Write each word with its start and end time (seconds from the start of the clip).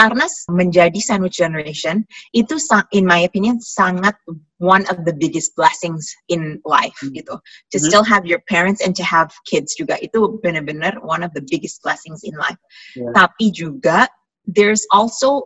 karena 0.00 0.24
menjadi 0.48 0.96
sandwich 0.96 1.36
generation 1.36 2.08
itu 2.32 2.56
in 2.96 3.04
my 3.04 3.20
opinion 3.28 3.60
sangat 3.60 4.16
one 4.56 4.88
of 4.88 5.04
the 5.04 5.12
biggest 5.12 5.52
blessings 5.60 6.08
in 6.32 6.56
life 6.64 6.96
hmm. 7.04 7.12
gitu 7.12 7.36
to 7.68 7.76
hmm. 7.76 7.84
still 7.84 8.04
have 8.04 8.24
your 8.24 8.40
parents 8.48 8.80
and 8.80 8.96
to 8.96 9.04
have 9.04 9.28
kids 9.44 9.76
juga 9.76 10.00
itu 10.00 10.40
benar-benar 10.40 10.96
one 11.04 11.20
of 11.20 11.28
the 11.36 11.44
biggest 11.52 11.84
blessings 11.84 12.24
in 12.24 12.32
life 12.40 12.58
yeah. 12.96 13.12
tapi 13.12 13.52
juga 13.52 14.08
there's 14.48 14.88
also 14.88 15.44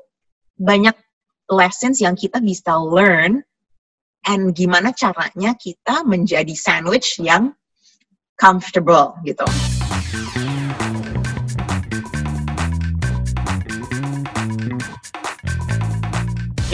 banyak 0.63 0.95
lessons 1.51 1.99
yang 1.99 2.15
kita 2.15 2.39
bisa 2.39 2.79
learn 2.79 3.43
and 4.25 4.57
gimana 4.57 4.95
caranya 4.97 5.53
kita 5.59 6.07
menjadi 6.09 6.55
sandwich 6.57 7.21
yang 7.21 7.53
comfortable 8.41 9.15
gitu. 9.23 9.45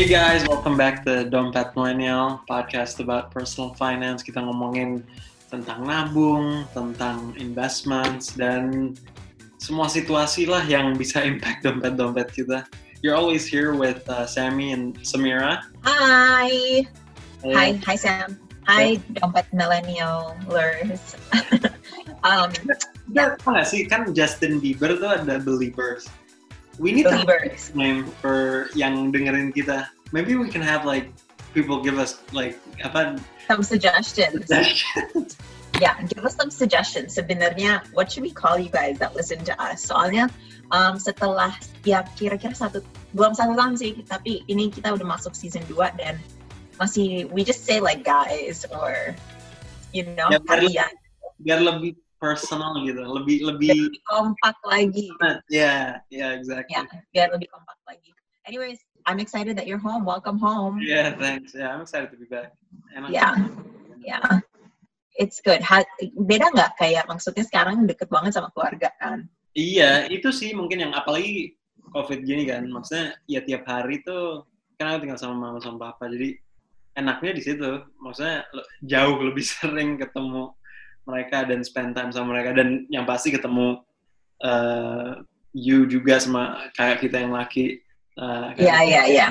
Hey 0.01 0.09
guys, 0.09 0.49
welcome 0.49 0.81
back 0.81 1.05
to 1.05 1.29
Dompet 1.29 1.77
Millennial, 1.77 2.41
podcast 2.49 3.05
about 3.05 3.29
personal 3.29 3.77
finance. 3.77 4.25
Kita 4.25 4.41
ngomongin 4.41 5.05
tentang 5.53 5.85
nabung, 5.85 6.65
tentang 6.73 7.37
investments, 7.37 8.33
dan 8.33 8.97
semua 9.61 9.93
situasi 9.93 10.49
lah 10.49 10.65
yang 10.65 10.97
bisa 10.97 11.21
impact 11.29 11.69
dompet-dompet 11.69 12.33
kita. 12.33 12.65
You're 13.05 13.13
always 13.13 13.45
here 13.45 13.77
with 13.77 14.01
uh, 14.09 14.25
Sammy 14.25 14.73
and 14.73 14.97
Samira. 15.05 15.69
Hi. 15.85 16.49
Hey. 17.45 17.53
Hi, 17.53 17.69
hi 17.85 17.97
Sam. 18.01 18.41
Hi, 18.73 18.97
dompet 19.21 19.53
millennialers. 19.53 21.21
um, 22.25 22.49
yeah. 23.13 23.37
sih 23.69 23.85
kan 23.85 24.17
Justin 24.17 24.65
Bieber 24.65 24.97
tuh 24.97 25.13
ada 25.13 25.37
Believers 25.37 26.09
we 26.81 26.97
need 26.97 27.05
to 27.05 27.21
name 27.77 28.09
for 28.25 28.73
yang 28.73 29.13
dengerin 29.13 29.53
kita. 29.53 29.93
Maybe 30.17 30.35
we 30.35 30.49
can 30.49 30.65
have 30.65 30.89
like 30.89 31.13
people 31.53 31.85
give 31.85 32.01
us 32.01 32.25
like 32.33 32.57
apa 32.81 33.21
some 33.45 33.61
suggestions. 33.61 34.49
suggestions. 34.49 35.37
yeah, 35.85 36.01
give 36.09 36.25
us 36.25 36.35
some 36.41 36.49
suggestions. 36.49 37.21
Sebenarnya, 37.21 37.85
what 37.93 38.09
should 38.09 38.25
we 38.25 38.33
call 38.33 38.57
you 38.57 38.73
guys 38.73 38.97
that 38.99 39.13
listen 39.13 39.45
to 39.45 39.55
us? 39.61 39.85
Soalnya 39.85 40.33
um, 40.73 40.97
setelah 40.97 41.53
ya 41.85 42.01
kira-kira 42.17 42.57
satu 42.57 42.81
belum 43.13 43.37
satu 43.37 43.53
tahun 43.53 43.77
sih, 43.77 44.01
tapi 44.09 44.43
ini 44.49 44.73
kita 44.73 44.97
udah 44.97 45.05
masuk 45.05 45.37
season 45.37 45.63
2 45.69 46.01
dan 46.01 46.17
masih 46.81 47.29
we 47.29 47.45
just 47.45 47.69
say 47.69 47.77
like 47.77 48.01
guys 48.01 48.65
or 48.73 49.13
you 49.93 50.09
know 50.17 50.33
ya, 50.33 50.41
biar, 50.41 50.89
biar 51.45 51.61
lebih 51.61 51.93
personal 52.21 52.85
gitu 52.85 53.01
lebih 53.01 53.43
lebih, 53.49 53.73
lebih 53.73 54.01
kompak 54.05 54.57
lagi. 54.69 55.09
Ya 55.19 55.41
yeah, 55.49 55.85
yeah 56.13 56.31
exactly. 56.37 56.77
Yeah, 56.77 56.87
biar 57.17 57.29
lebih 57.33 57.49
kompak 57.49 57.81
lagi. 57.89 58.13
Anyways 58.45 58.79
I'm 59.09 59.19
excited 59.19 59.57
that 59.57 59.65
you're 59.65 59.81
home. 59.81 60.05
Welcome 60.05 60.37
home. 60.37 60.79
Yeah 60.85 61.17
thanks. 61.17 61.57
Yeah 61.57 61.73
I'm 61.73 61.83
excited 61.83 62.13
to 62.13 62.19
be 62.21 62.29
back. 62.29 62.53
Enak. 62.93 63.11
Yeah. 63.11 63.35
Yeah. 64.05 64.45
It's 65.17 65.41
good. 65.41 65.65
Ha, 65.65 65.83
beda 66.29 66.53
nggak 66.53 66.77
kayak 66.77 67.09
maksudnya 67.09 67.43
sekarang 67.49 67.89
deket 67.89 68.13
banget 68.13 68.37
sama 68.37 68.53
keluarga 68.53 68.93
kan? 69.01 69.27
Iya 69.57 70.07
itu 70.13 70.31
sih 70.31 70.53
mungkin 70.53 70.85
yang 70.85 70.93
apalagi 70.95 71.57
covid 71.91 72.23
gini 72.23 72.47
kan 72.47 72.71
maksudnya 72.71 73.19
ya 73.27 73.43
tiap 73.43 73.67
hari 73.67 73.99
tuh 74.07 74.47
kan 74.79 74.95
aku 74.95 75.09
tinggal 75.09 75.19
sama 75.19 75.35
mama 75.35 75.59
sama 75.59 75.91
papa 75.91 76.07
jadi 76.13 76.37
enaknya 77.01 77.33
di 77.33 77.43
situ. 77.43 77.71
Maksudnya 77.99 78.45
jauh 78.85 79.17
lebih 79.25 79.45
sering 79.57 79.97
ketemu 79.97 80.53
mereka 81.09 81.45
dan 81.49 81.65
spend 81.65 81.97
time 81.97 82.13
sama 82.13 82.37
mereka. 82.37 82.57
Dan 82.57 82.89
yang 82.93 83.05
pasti 83.05 83.33
ketemu 83.33 83.81
uh, 84.45 85.21
you 85.53 85.89
juga 85.89 86.21
sama 86.21 86.71
kayak 86.77 87.03
kita 87.03 87.23
yang 87.27 87.33
laki 87.35 87.83
uh, 88.21 88.55
ya 88.57 88.83
ya 88.85 89.03
ya. 89.07 89.29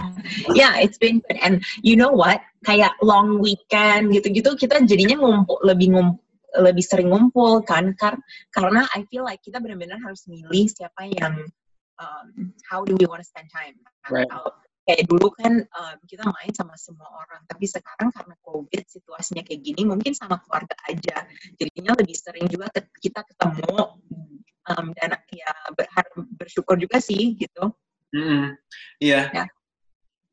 Ya 0.53 0.69
it's 0.81 0.97
been 0.97 1.21
good. 1.25 1.37
And 1.41 1.63
you 1.81 1.95
know 1.95 2.11
what? 2.11 2.41
Kayak 2.67 2.95
long 2.99 3.39
weekend 3.39 4.11
gitu-gitu 4.11 4.55
kita 4.59 4.83
jadinya 4.83 5.19
ngumpul 5.19 5.59
lebih 5.63 5.95
ngumpul 5.95 6.23
lebih 6.57 6.81
sering 6.81 7.13
ngumpul 7.13 7.61
kan. 7.61 7.93
Kar 7.97 8.17
karena 8.53 8.89
I 8.97 9.05
feel 9.13 9.21
like 9.21 9.45
kita 9.45 9.61
benar-benar 9.61 10.01
harus 10.01 10.25
milih 10.25 10.65
siapa 10.69 11.05
yang 11.05 11.45
um, 12.01 12.53
how 12.65 12.81
do 12.81 12.97
we 12.97 13.05
want 13.05 13.21
to 13.21 13.27
spend 13.27 13.49
time? 13.53 13.77
Right 14.09 14.29
kayak 14.87 15.05
dulu 15.05 15.29
kan 15.37 15.53
um, 15.61 15.97
kita 16.09 16.25
main 16.25 16.49
sama 16.55 16.73
semua 16.73 17.05
orang 17.13 17.45
tapi 17.45 17.69
sekarang 17.69 18.09
karena 18.09 18.35
covid 18.41 18.83
situasinya 18.89 19.45
kayak 19.45 19.61
gini 19.61 19.85
mungkin 19.85 20.17
sama 20.17 20.41
keluarga 20.41 20.73
aja. 20.89 21.29
Jadinya 21.61 21.93
lebih 21.93 22.15
sering 22.17 22.49
juga 22.49 22.73
kita 22.97 23.21
ketemu 23.21 24.01
um, 24.65 24.85
dan 24.97 25.13
ya 25.29 25.51
ber 25.77 25.85
bersyukur 26.41 26.75
juga 26.81 26.97
sih 26.97 27.37
gitu. 27.37 27.69
Mm 28.09 28.57
iya. 28.97 29.29
Ya. 29.29 29.45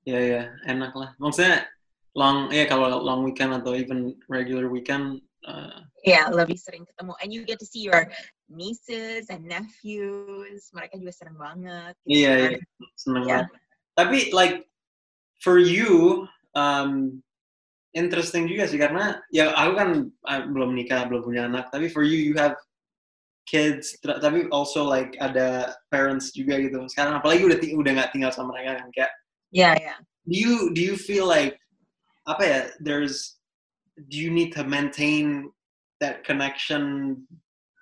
Iya 0.07 0.19
iya. 0.23 0.43
Enak 0.65 0.93
lah 0.97 1.11
maksudnya 1.21 1.69
long 2.17 2.49
ya 2.49 2.65
yeah, 2.65 2.67
kalau 2.71 2.89
long 2.89 3.29
weekend 3.29 3.53
atau 3.53 3.77
even 3.77 4.17
regular 4.33 4.73
weekend 4.73 5.21
uh, 5.45 5.85
ya 6.01 6.25
yeah, 6.25 6.25
lebih 6.33 6.57
sering 6.57 6.89
ketemu. 6.89 7.13
And 7.21 7.29
you 7.29 7.45
get 7.45 7.61
to 7.61 7.69
see 7.69 7.85
your 7.85 8.09
nieces 8.49 9.29
and 9.29 9.45
nephews. 9.45 10.73
Mereka 10.73 10.97
juga 10.97 11.13
sering 11.13 11.37
banget 11.37 11.93
gitu 12.09 12.25
iya 12.25 12.33
kan. 12.33 12.51
iya. 12.57 12.61
Seneng 12.97 13.25
yeah. 13.29 13.45
banget 13.45 13.66
tapi 13.97 14.31
like 14.31 14.69
for 15.41 15.57
you 15.57 16.25
um, 16.53 17.21
interesting 17.97 18.45
juga 18.45 18.69
sih 18.69 18.77
karena 18.77 19.19
ya 19.33 19.57
aku 19.57 19.73
kan 19.73 19.91
uh, 20.29 20.43
belum 20.53 20.77
nikah 20.77 21.09
belum 21.09 21.25
punya 21.25 21.49
anak 21.49 21.73
tapi 21.73 21.89
for 21.89 22.05
you 22.05 22.21
you 22.21 22.37
have 22.37 22.55
kids 23.49 23.97
tapi 24.03 24.51
also 24.53 24.85
like 24.85 25.15
ada 25.23 25.73
parents 25.89 26.35
juga 26.35 26.59
gitu. 26.61 26.83
Sekarang 26.91 27.23
apalagi 27.23 27.47
udah 27.47 27.59
udah 27.79 27.93
nggak 27.97 28.13
tinggal 28.13 28.35
sama 28.35 28.53
mereka 28.53 28.83
kan 28.83 28.89
kayak 28.93 29.13
ya 29.55 29.73
yeah, 29.73 29.75
yeah. 29.79 29.99
do 30.27 30.35
you 30.35 30.55
do 30.75 30.83
you 30.83 30.99
feel 30.99 31.25
like 31.25 31.55
apa 32.27 32.43
ya 32.43 32.61
there's 32.83 33.39
do 34.11 34.19
you 34.19 34.29
need 34.29 34.53
to 34.53 34.67
maintain 34.67 35.49
that 36.03 36.27
connection? 36.27 37.17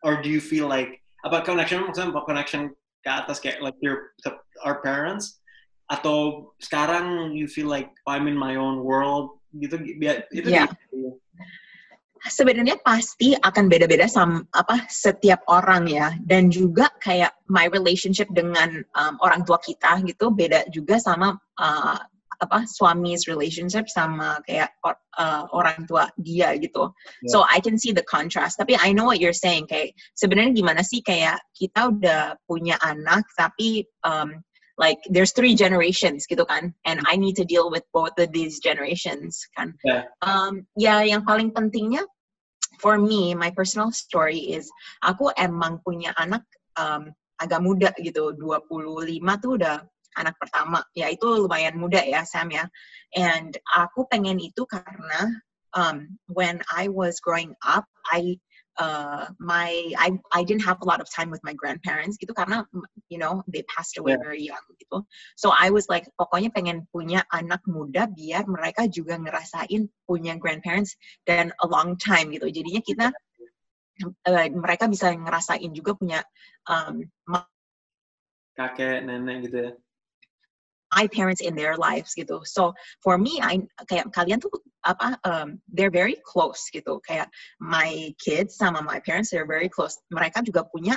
Or 0.05 0.21
do 0.21 0.29
you 0.29 0.39
feel 0.39 0.69
like 0.69 1.01
about 1.25 1.49
connection 1.49 1.81
maksudnya 1.89 2.13
connection 2.29 2.77
ke 3.01 3.09
atas 3.09 3.41
kayak 3.41 3.65
like 3.65 3.75
your 3.81 4.13
our 4.61 4.85
parents 4.85 5.41
atau 5.95 6.51
sekarang 6.59 7.33
you 7.33 7.47
feel 7.47 7.71
like 7.71 7.95
I'm 8.05 8.27
in 8.27 8.35
my 8.35 8.59
own 8.59 8.83
world 8.83 9.39
gitu 9.55 9.79
itu 10.35 10.49
yeah. 10.51 10.67
gitu. 10.67 11.19
Sebenarnya 12.25 12.81
pasti 12.81 13.37
akan 13.37 13.69
beda-beda 13.69 14.09
sama 14.09 14.41
apa 14.57 14.89
setiap 14.89 15.45
orang 15.45 15.85
ya 15.85 16.17
dan 16.25 16.49
juga 16.49 16.89
kayak 17.05 17.37
my 17.53 17.69
relationship 17.69 18.33
dengan 18.33 18.81
um, 18.97 19.21
orang 19.21 19.45
tua 19.45 19.61
kita 19.61 20.01
gitu 20.09 20.33
beda 20.33 20.65
juga 20.73 20.97
sama 20.97 21.37
uh, 21.61 22.01
apa 22.41 22.67
suami's 22.67 23.29
relationship 23.29 23.87
sama 23.93 24.41
kayak 24.49 24.73
or, 24.83 24.97
uh, 25.21 25.45
orang 25.53 25.85
tua 25.85 26.09
dia 26.17 26.57
gitu. 26.57 26.91
Yeah. 27.23 27.31
So 27.31 27.39
I 27.45 27.61
can 27.61 27.77
see 27.77 27.93
the 27.93 28.05
contrast. 28.09 28.57
Tapi 28.57 28.75
I 28.81 28.97
know 28.97 29.05
what 29.05 29.21
you're 29.21 29.37
saying 29.37 29.69
kayak 29.69 29.93
sebenarnya 30.17 30.57
gimana 30.57 30.81
sih 30.81 31.05
kayak 31.05 31.39
kita 31.53 31.93
udah 31.93 32.41
punya 32.49 32.81
anak 32.81 33.29
tapi 33.37 33.85
um, 34.03 34.41
like 34.79 34.99
there's 35.07 35.31
three 35.31 35.55
generations 35.55 36.27
gitu 36.27 36.43
kan 36.47 36.75
and 36.83 36.99
I 37.07 37.15
need 37.15 37.39
to 37.39 37.47
deal 37.47 37.71
with 37.71 37.87
both 37.95 38.19
of 38.19 38.35
these 38.35 38.59
generations 38.59 39.47
kan. 39.55 39.79
Yeah. 39.87 40.11
um 40.23 40.67
ya 40.75 41.07
yang 41.07 41.23
paling 41.23 41.55
pentingnya 41.55 42.03
for 42.83 42.99
me 42.99 43.33
my 43.39 43.55
personal 43.55 43.95
story 43.95 44.55
is 44.55 44.67
aku 45.07 45.31
emang 45.39 45.79
punya 45.87 46.11
anak 46.19 46.43
um, 46.75 47.15
agak 47.39 47.61
muda 47.63 47.91
gitu 47.99 48.35
25 48.35 49.43
tuh 49.43 49.53
udah 49.59 49.83
anak 50.15 50.35
pertama. 50.39 50.83
Ya 50.95 51.11
itu 51.11 51.27
lumayan 51.27 51.75
muda 51.75 52.03
ya 52.03 52.23
Sam 52.23 52.51
ya. 52.55 52.67
And 53.15 53.55
aku 53.75 54.07
pengen 54.11 54.39
itu 54.39 54.63
karena 54.67 55.43
um, 55.75 56.19
when 56.31 56.63
I 56.71 56.87
was 56.91 57.19
growing 57.19 57.59
up 57.67 57.87
I 58.07 58.39
uh, 58.79 59.27
my 59.39 59.93
I 59.99 60.19
I 60.33 60.43
didn't 60.43 60.65
have 60.65 60.79
a 60.83 60.89
lot 60.89 61.01
of 61.01 61.09
time 61.11 61.31
with 61.31 61.43
my 61.47 61.55
grandparents 61.55 62.19
gitu 62.19 62.35
karena 62.35 62.67
you 63.11 63.19
know 63.19 63.43
they 63.47 63.63
passed 63.71 63.99
away 63.99 64.19
yeah. 64.19 64.23
very 64.23 64.43
young 64.43 64.65
gitu. 64.79 65.05
So 65.39 65.55
I 65.55 65.71
was 65.71 65.87
like 65.87 66.09
pokoknya 66.19 66.51
pengen 66.51 66.87
punya 66.91 67.23
anak 67.31 67.63
muda 67.69 68.11
biar 68.11 68.47
mereka 68.51 68.91
juga 68.91 69.19
ngerasain 69.19 69.87
punya 70.07 70.35
grandparents 70.39 70.97
dan 71.29 71.55
a 71.63 71.67
long 71.67 71.95
time 72.01 72.35
gitu. 72.35 72.51
Jadinya 72.51 72.83
kita 72.83 73.07
uh, 74.27 74.47
mereka 74.55 74.91
bisa 74.91 75.15
ngerasain 75.15 75.71
juga 75.71 75.95
punya 75.95 76.21
um, 76.67 77.07
kakek 78.55 79.03
nenek 79.03 79.51
gitu 79.51 79.57
ya 79.59 79.73
my 80.95 81.11
parents 81.11 81.43
in 81.43 81.59
their 81.59 81.75
lives 81.77 82.15
gitu. 82.15 82.47
So 82.47 82.73
for 83.03 83.19
me, 83.19 83.43
I 83.43 83.61
kayak 83.91 84.15
kalian 84.15 84.39
tuh 84.39 84.55
apa 84.87 85.19
um, 85.27 85.59
they're 85.69 85.93
very 85.93 86.17
close 86.23 86.71
gitu. 86.71 87.03
Kayak 87.03 87.29
my 87.59 88.15
kids 88.23 88.57
sama 88.57 88.81
my 88.81 89.03
parents 89.03 89.35
they're 89.35 89.49
very 89.49 89.69
close. 89.69 89.99
Mereka 90.15 90.47
juga 90.47 90.65
punya 90.71 90.95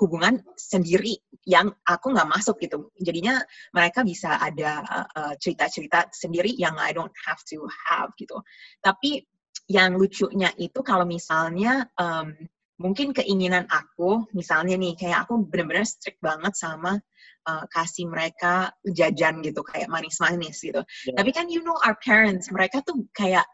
hubungan 0.00 0.40
sendiri 0.56 1.20
yang 1.44 1.70
aku 1.84 2.14
nggak 2.14 2.30
masuk 2.30 2.56
gitu. 2.62 2.88
Jadinya 3.02 3.42
mereka 3.74 4.06
bisa 4.06 4.40
ada 4.40 4.82
uh, 5.14 5.34
cerita-cerita 5.36 6.08
sendiri 6.14 6.54
yang 6.56 6.78
I 6.78 6.94
don't 6.94 7.12
have 7.26 7.42
to 7.52 7.66
have 7.90 8.14
gitu. 8.16 8.40
Tapi 8.80 9.26
yang 9.70 9.94
lucunya 9.94 10.50
itu 10.58 10.80
kalau 10.82 11.06
misalnya 11.06 11.86
um, 12.00 12.34
mungkin 12.82 13.14
keinginan 13.14 13.70
aku, 13.70 14.26
misalnya 14.34 14.74
nih 14.74 14.98
kayak 14.98 15.24
aku 15.24 15.46
benar-benar 15.46 15.86
strict 15.86 16.18
banget 16.18 16.58
sama 16.58 16.98
uh, 17.46 17.64
kasih 17.70 18.10
mereka 18.10 18.74
jajan 18.82 19.38
gitu 19.46 19.62
kayak 19.62 19.86
manis-manis 19.86 20.58
gitu. 20.58 20.82
Yeah. 21.06 21.16
Tapi 21.22 21.30
kan 21.30 21.46
you 21.46 21.62
know 21.62 21.78
our 21.86 21.94
parents 22.02 22.50
mereka 22.50 22.82
tuh 22.82 23.06
kayak 23.14 23.46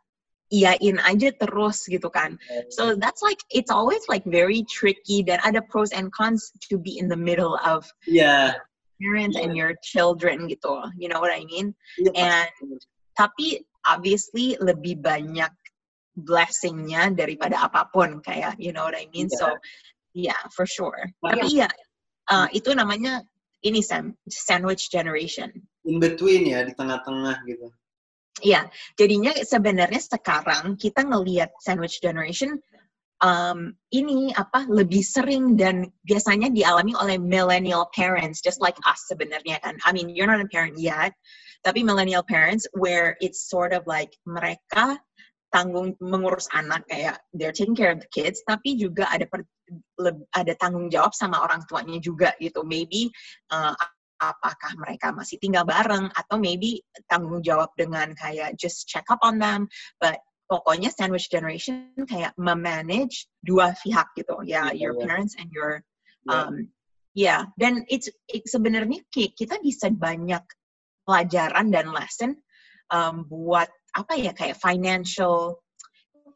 iyain 0.49 0.97
aja 1.05 1.29
terus 1.37 1.85
gitu 1.85 2.09
kan. 2.09 2.41
So 2.73 2.97
that's 2.97 3.21
like 3.21 3.39
it's 3.53 3.69
always 3.69 4.01
like 4.09 4.25
very 4.25 4.65
tricky 4.65 5.21
dan 5.21 5.45
ada 5.45 5.61
pros 5.61 5.93
and 5.93 6.09
cons 6.09 6.49
to 6.73 6.81
be 6.81 6.97
in 6.97 7.13
the 7.13 7.21
middle 7.21 7.61
of 7.61 7.85
yeah 8.09 8.57
parents 8.97 9.37
yeah. 9.37 9.45
and 9.45 9.53
your 9.53 9.77
children 9.85 10.49
gitu. 10.49 10.73
You 10.97 11.13
know 11.13 11.21
what 11.21 11.33
I 11.33 11.45
mean? 11.45 11.77
yeah. 12.01 12.49
And 12.49 12.81
tapi 13.13 13.67
obviously 13.87 14.55
lebih 14.63 15.03
banyak 15.03 15.51
blessingnya 16.19 17.15
daripada 17.15 17.63
apa 17.63 17.87
pun 17.95 18.19
kayak 18.19 18.59
you 18.59 18.75
know 18.75 18.83
what 18.83 18.99
I 18.99 19.07
mean? 19.15 19.31
Yeah. 19.31 19.39
So 19.39 19.47
yeah, 20.15 20.43
for 20.55 20.67
sure. 20.67 21.07
Makanya- 21.23 21.47
Tapi 21.47 21.63
ya 21.63 21.69
uh, 22.35 22.49
itu 22.51 22.71
namanya 22.75 23.23
ini 23.63 23.83
Sam, 23.83 24.15
sandwich 24.29 24.91
generation. 24.91 25.51
in 25.89 25.97
between 25.97 26.45
ya 26.45 26.61
di 26.69 26.77
tengah-tengah 26.77 27.49
gitu 27.49 27.73
Iya, 28.39 28.71
jadinya 28.95 29.35
sebenarnya 29.43 29.99
sekarang 29.99 30.79
kita 30.79 31.03
ngelihat 31.03 31.51
sandwich 31.59 31.99
generation 31.99 32.55
um, 33.19 33.75
ini 33.91 34.31
apa 34.31 34.63
lebih 34.71 35.03
sering 35.03 35.59
dan 35.59 35.91
biasanya 36.07 36.47
dialami 36.55 36.95
oleh 36.95 37.19
millennial 37.19 37.91
parents, 37.91 38.39
just 38.39 38.63
like 38.63 38.79
us 38.87 39.11
sebenarnya 39.11 39.59
kan. 39.59 39.75
I 39.83 39.91
mean, 39.91 40.15
you're 40.15 40.31
not 40.31 40.39
a 40.39 40.47
parent 40.47 40.79
yet, 40.79 41.19
tapi 41.67 41.83
millennial 41.83 42.23
parents 42.23 42.63
where 42.79 43.19
it's 43.19 43.43
sort 43.51 43.75
of 43.75 43.83
like 43.91 44.15
mereka 44.23 45.03
tanggung 45.49 45.97
mengurus 46.01 46.49
anak 46.53 46.85
kayak 46.89 47.19
they're 47.33 47.55
taking 47.55 47.77
care 47.77 47.93
of 47.97 48.01
the 48.01 48.11
kids, 48.13 48.41
tapi 48.45 48.77
juga 48.77 49.09
ada 49.09 49.25
per, 49.25 49.45
ada 50.37 50.53
tanggung 50.61 50.93
jawab 50.93 51.13
sama 51.17 51.41
orang 51.41 51.65
tuanya 51.69 51.97
juga 52.01 52.33
gitu. 52.41 52.65
Maybe 52.65 53.09
uh, 53.53 53.73
apakah 54.19 54.75
mereka 54.77 55.15
masih 55.15 55.39
tinggal 55.39 55.63
bareng 55.63 56.11
atau 56.13 56.37
maybe 56.43 56.83
tanggung 57.07 57.39
jawab 57.41 57.71
dengan 57.79 58.11
kayak 58.19 58.59
just 58.59 58.91
check 58.91 59.07
up 59.15 59.23
on 59.23 59.39
them 59.39 59.71
but 60.03 60.19
pokoknya 60.51 60.91
sandwich 60.91 61.31
generation 61.31 61.95
kayak 62.11 62.35
memanage 62.35 63.31
dua 63.47 63.71
pihak 63.79 64.11
gitu 64.19 64.43
ya 64.43 64.75
Iya, 64.75 64.75
your 64.75 64.95
iya. 64.99 65.03
parents 65.07 65.35
and 65.39 65.49
your 65.55 65.83
Ya. 66.27 66.51
um 66.51 66.69
ya 67.15 67.37
dan 67.57 67.87
it's 67.89 68.11
it, 68.29 68.45
sebenarnya 68.45 69.01
ki- 69.09 69.33
kita 69.33 69.57
bisa 69.63 69.89
banyak 69.89 70.43
pelajaran 71.09 71.73
dan 71.73 71.89
lesson 71.95 72.37
um, 72.93 73.25
buat 73.25 73.71
apa 73.99 74.15
ya 74.15 74.31
kayak 74.31 74.59
financial 74.63 75.59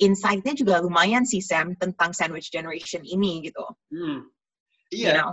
insight-nya 0.02 0.58
juga 0.58 0.82
lumayan 0.82 1.22
sih 1.22 1.38
Sam 1.38 1.78
tentang 1.78 2.10
sandwich 2.10 2.50
generation 2.50 3.06
ini 3.06 3.46
gitu. 3.46 3.62
Hmm. 3.94 4.26
you 4.90 5.08
iya 5.08 5.22
know? 5.22 5.32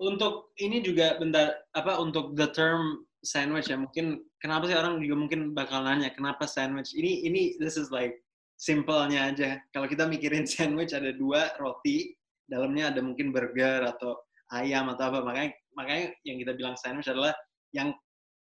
untuk 0.00 0.52
ini 0.60 0.80
juga 0.80 1.16
bentar 1.20 1.60
apa 1.76 2.00
untuk 2.00 2.36
the 2.36 2.48
term 2.52 3.04
sandwich 3.20 3.68
ya 3.68 3.76
mungkin 3.76 4.24
kenapa 4.40 4.64
sih 4.64 4.76
orang 4.76 4.96
juga 5.04 5.16
mungkin 5.16 5.40
bakal 5.52 5.84
nanya 5.84 6.08
kenapa 6.12 6.48
sandwich? 6.48 6.96
Ini 6.96 7.28
ini 7.28 7.42
this 7.60 7.76
is 7.76 7.92
like 7.92 8.16
simpelnya 8.56 9.28
aja. 9.32 9.60
Kalau 9.76 9.86
kita 9.88 10.08
mikirin 10.08 10.48
sandwich 10.50 10.96
ada 10.96 11.12
dua 11.12 11.52
roti 11.60 12.16
dalamnya 12.48 12.90
ada 12.90 13.00
mungkin 13.04 13.30
burger 13.30 13.84
atau 13.84 14.16
ayam 14.56 14.88
atau 14.92 15.12
apa. 15.12 15.20
Makanya 15.22 15.50
makanya 15.76 16.04
yang 16.24 16.36
kita 16.40 16.52
bilang 16.56 16.74
sandwich 16.80 17.08
adalah 17.12 17.36
yang 17.76 17.92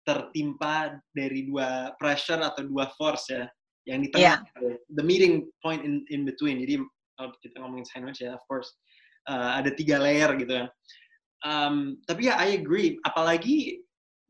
tertimpa 0.08 0.96
dari 1.12 1.52
dua 1.52 1.92
pressure 2.00 2.40
atau 2.40 2.64
dua 2.64 2.88
force 2.96 3.28
ya 3.28 3.44
yang 3.84 4.00
di 4.00 4.08
tengah 4.08 4.40
the 4.96 5.04
meeting 5.04 5.52
point 5.60 5.84
in 5.84 6.08
in 6.08 6.24
between. 6.24 6.64
Jadi 6.64 6.80
kalau 7.20 7.36
kita 7.44 7.60
ngomongin 7.60 7.84
sandwich 7.84 8.24
ya 8.24 8.40
of 8.40 8.44
course 8.48 8.72
uh, 9.28 9.60
ada 9.60 9.76
tiga 9.76 10.00
layer 10.00 10.32
gitu 10.40 10.64
kan. 10.64 10.68
Um, 11.44 12.00
tapi 12.08 12.32
ya 12.32 12.40
I 12.40 12.56
agree. 12.56 12.96
Apalagi 13.04 13.84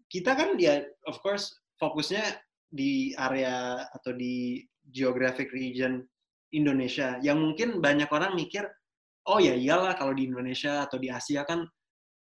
kita 0.10 0.34
kan 0.34 0.58
ya 0.58 0.82
of 1.06 1.22
course 1.22 1.54
fokusnya 1.78 2.42
di 2.74 3.14
area 3.22 3.86
atau 3.94 4.18
di 4.18 4.66
geographic 4.90 5.54
region 5.54 6.02
Indonesia. 6.58 7.22
Yang 7.22 7.38
mungkin 7.38 7.70
banyak 7.86 8.10
orang 8.10 8.34
mikir 8.34 8.66
oh 9.30 9.38
ya 9.38 9.54
iyalah 9.54 9.94
kalau 9.94 10.18
di 10.18 10.26
Indonesia 10.26 10.90
atau 10.90 10.98
di 10.98 11.14
Asia 11.14 11.46
kan 11.46 11.70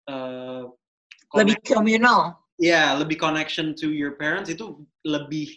uh, 0.07 0.63
lebih 1.35 1.59
connection- 1.59 2.39
ya 2.61 2.93
lebih 2.93 3.17
connection 3.17 3.73
to 3.73 3.89
your 3.89 4.13
parents 4.21 4.53
itu 4.53 4.77
lebih 5.01 5.49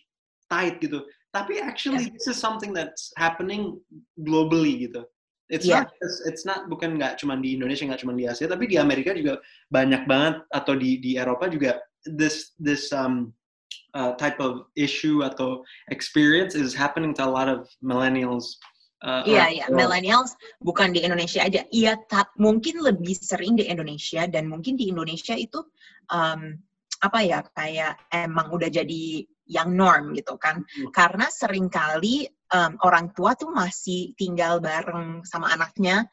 tight 0.48 0.80
gitu 0.80 1.04
tapi 1.36 1.60
actually 1.60 2.08
this 2.16 2.24
is 2.24 2.40
something 2.40 2.72
that's 2.72 3.12
happening 3.20 3.76
globally 4.24 4.88
gitu 4.88 5.04
it's 5.52 5.68
Yeah. 5.68 5.84
not 5.84 5.92
it's, 6.00 6.18
it's 6.24 6.44
not 6.48 6.72
bukan 6.72 6.96
nggak 6.96 7.20
cuma 7.20 7.36
di 7.36 7.52
Indonesia 7.60 7.84
nggak 7.84 8.00
cuma 8.00 8.16
di 8.16 8.24
Asia 8.24 8.48
tapi 8.48 8.64
di 8.64 8.80
Amerika 8.80 9.12
juga 9.12 9.44
banyak 9.68 10.08
banget 10.08 10.40
atau 10.48 10.72
di 10.72 10.96
di 10.96 11.20
Eropa 11.20 11.52
juga 11.52 11.84
this 12.08 12.56
this 12.56 12.88
um 12.96 13.36
uh, 13.92 14.16
type 14.16 14.40
of 14.40 14.64
issue 14.72 15.20
atau 15.20 15.60
experience 15.92 16.56
is 16.56 16.72
happening 16.72 17.12
to 17.12 17.20
a 17.20 17.28
lot 17.28 17.52
of 17.52 17.68
millennials 17.84 18.56
uh, 19.04 19.20
Iya, 19.28 19.44
iya. 19.52 19.66
Millennials 19.68 20.32
bukan 20.64 20.96
di 20.96 21.04
Indonesia 21.04 21.44
aja. 21.44 21.62
Iya, 21.68 22.00
mungkin 22.40 22.80
lebih 22.80 23.14
sering 23.20 23.60
di 23.60 23.68
Indonesia 23.68 24.24
dan 24.24 24.48
mungkin 24.48 24.80
di 24.80 24.88
Indonesia 24.88 25.36
itu 25.36 25.60
um, 26.08 26.56
apa 27.04 27.20
ya 27.20 27.44
kayak 27.52 28.00
emang 28.08 28.48
udah 28.48 28.72
jadi 28.72 29.28
yang 29.44 29.76
norm 29.76 30.16
gitu 30.16 30.40
kan. 30.40 30.64
Hmm. 30.64 30.88
Karena 30.96 31.28
sering 31.28 31.68
kali 31.68 32.24
um, 32.56 32.80
orang 32.80 33.12
tua 33.12 33.36
tuh 33.36 33.52
masih 33.52 34.16
tinggal 34.16 34.64
bareng 34.64 35.20
sama 35.28 35.52
anaknya 35.52 36.08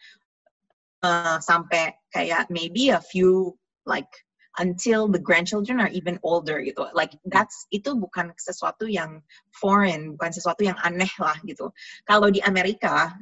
uh, 1.03 1.39
sampai 1.39 1.95
kayak 2.11 2.51
maybe 2.51 2.91
a 2.91 2.99
few 2.99 3.55
like 3.87 4.11
until 4.59 5.07
the 5.07 5.19
grandchildren 5.19 5.79
are 5.79 5.91
even 5.95 6.19
older 6.27 6.59
gitu. 6.59 6.83
Like 6.91 7.15
that's 7.31 7.65
itu 7.71 7.95
bukan 7.95 8.35
sesuatu 8.35 8.83
yang 8.83 9.23
foreign, 9.55 10.19
bukan 10.19 10.31
sesuatu 10.35 10.67
yang 10.67 10.75
aneh 10.83 11.11
lah 11.23 11.39
gitu. 11.47 11.71
Kalau 12.03 12.27
di 12.27 12.43
Amerika 12.43 13.15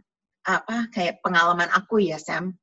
apa 0.47 0.89
kayak 0.89 1.21
pengalaman 1.21 1.69
aku 1.69 2.01
ya 2.01 2.17
Sam 2.17 2.57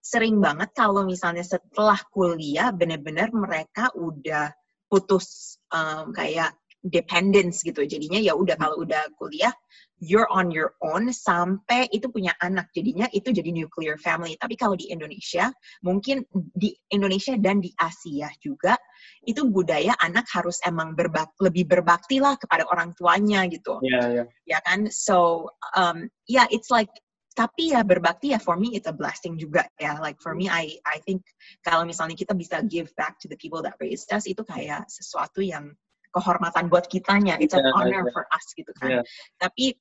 sering 0.00 0.40
banget 0.40 0.72
kalau 0.72 1.04
misalnya 1.04 1.44
setelah 1.44 1.98
kuliah 2.14 2.72
bener-bener 2.72 3.28
mereka 3.34 3.92
udah 3.92 4.50
putus 4.88 5.58
um, 5.68 6.10
kayak 6.16 6.56
dependence 6.80 7.60
gitu. 7.66 7.84
Jadinya 7.84 8.18
ya 8.22 8.32
udah 8.38 8.56
kalau 8.56 8.82
udah 8.82 9.10
kuliah 9.18 9.52
you're 9.98 10.30
on 10.30 10.54
your 10.54 10.78
own 10.78 11.10
sampai 11.10 11.90
itu 11.90 12.06
punya 12.08 12.30
anak. 12.38 12.70
Jadinya 12.70 13.10
itu 13.10 13.34
jadi 13.34 13.50
nuclear 13.50 13.98
family. 13.98 14.38
Tapi 14.38 14.54
kalau 14.54 14.78
di 14.78 14.88
Indonesia 14.94 15.50
mungkin 15.82 16.22
di 16.54 16.70
Indonesia 16.94 17.34
dan 17.34 17.58
di 17.58 17.74
Asia 17.74 18.30
juga 18.38 18.78
itu 19.26 19.46
budaya 19.50 19.98
anak 19.98 20.30
harus 20.30 20.62
emang 20.62 20.94
berbak 20.94 21.34
lebih 21.42 21.66
berbakti 21.66 22.22
lah 22.22 22.38
kepada 22.38 22.64
orang 22.70 22.94
tuanya 22.94 23.44
gitu. 23.50 23.82
Iya, 23.82 24.02
iya. 24.14 24.24
ya 24.46 24.58
kan? 24.62 24.86
So 24.90 25.50
um 25.74 26.06
yeah 26.30 26.46
it's 26.54 26.70
like 26.70 26.90
tapi 27.38 27.70
ya 27.70 27.86
berbakti 27.86 28.34
ya 28.34 28.42
for 28.42 28.58
me 28.58 28.74
it's 28.74 28.90
a 28.90 28.94
blessing 28.94 29.38
juga 29.38 29.70
ya 29.78 29.94
like 30.02 30.18
for 30.18 30.34
me 30.34 30.50
I 30.50 30.82
I 30.82 30.98
think 31.06 31.22
kalau 31.62 31.86
misalnya 31.86 32.18
kita 32.18 32.34
bisa 32.34 32.66
give 32.66 32.90
back 32.98 33.22
to 33.22 33.30
the 33.30 33.38
people 33.38 33.62
that 33.62 33.78
raised 33.78 34.10
us 34.10 34.26
itu 34.26 34.42
kayak 34.42 34.90
sesuatu 34.90 35.38
yang 35.38 35.70
kehormatan 36.10 36.66
buat 36.66 36.90
kitanya 36.90 37.38
it's 37.38 37.54
an 37.54 37.62
Yeah, 37.62 37.78
honor 37.78 38.02
yeah. 38.02 38.10
for 38.10 38.26
us 38.34 38.46
gitu 38.58 38.74
kan 38.82 38.90
Yeah. 38.90 39.04
tapi 39.38 39.78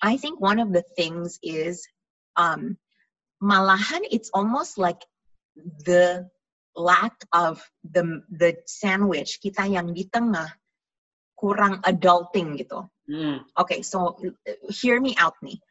I 0.00 0.16
think 0.16 0.40
one 0.40 0.56
of 0.56 0.72
the 0.72 0.80
things 0.96 1.36
is 1.44 1.84
um 2.40 2.80
malahan 3.44 4.00
it's 4.08 4.32
almost 4.32 4.80
like 4.80 5.04
the 5.84 6.24
lack 6.72 7.12
of 7.36 7.60
the 7.84 8.24
the 8.32 8.56
sandwich 8.64 9.36
kita 9.44 9.68
yang 9.68 9.92
di 9.92 10.08
tengah 10.08 10.48
kurang 11.36 11.84
adulting 11.84 12.56
gitu 12.56 12.88
Hmm. 13.06 13.46
Okay, 13.54 13.86
so 13.86 14.18
hear 14.66 14.98
me 14.98 15.14
out 15.14 15.38
nih. 15.38 15.62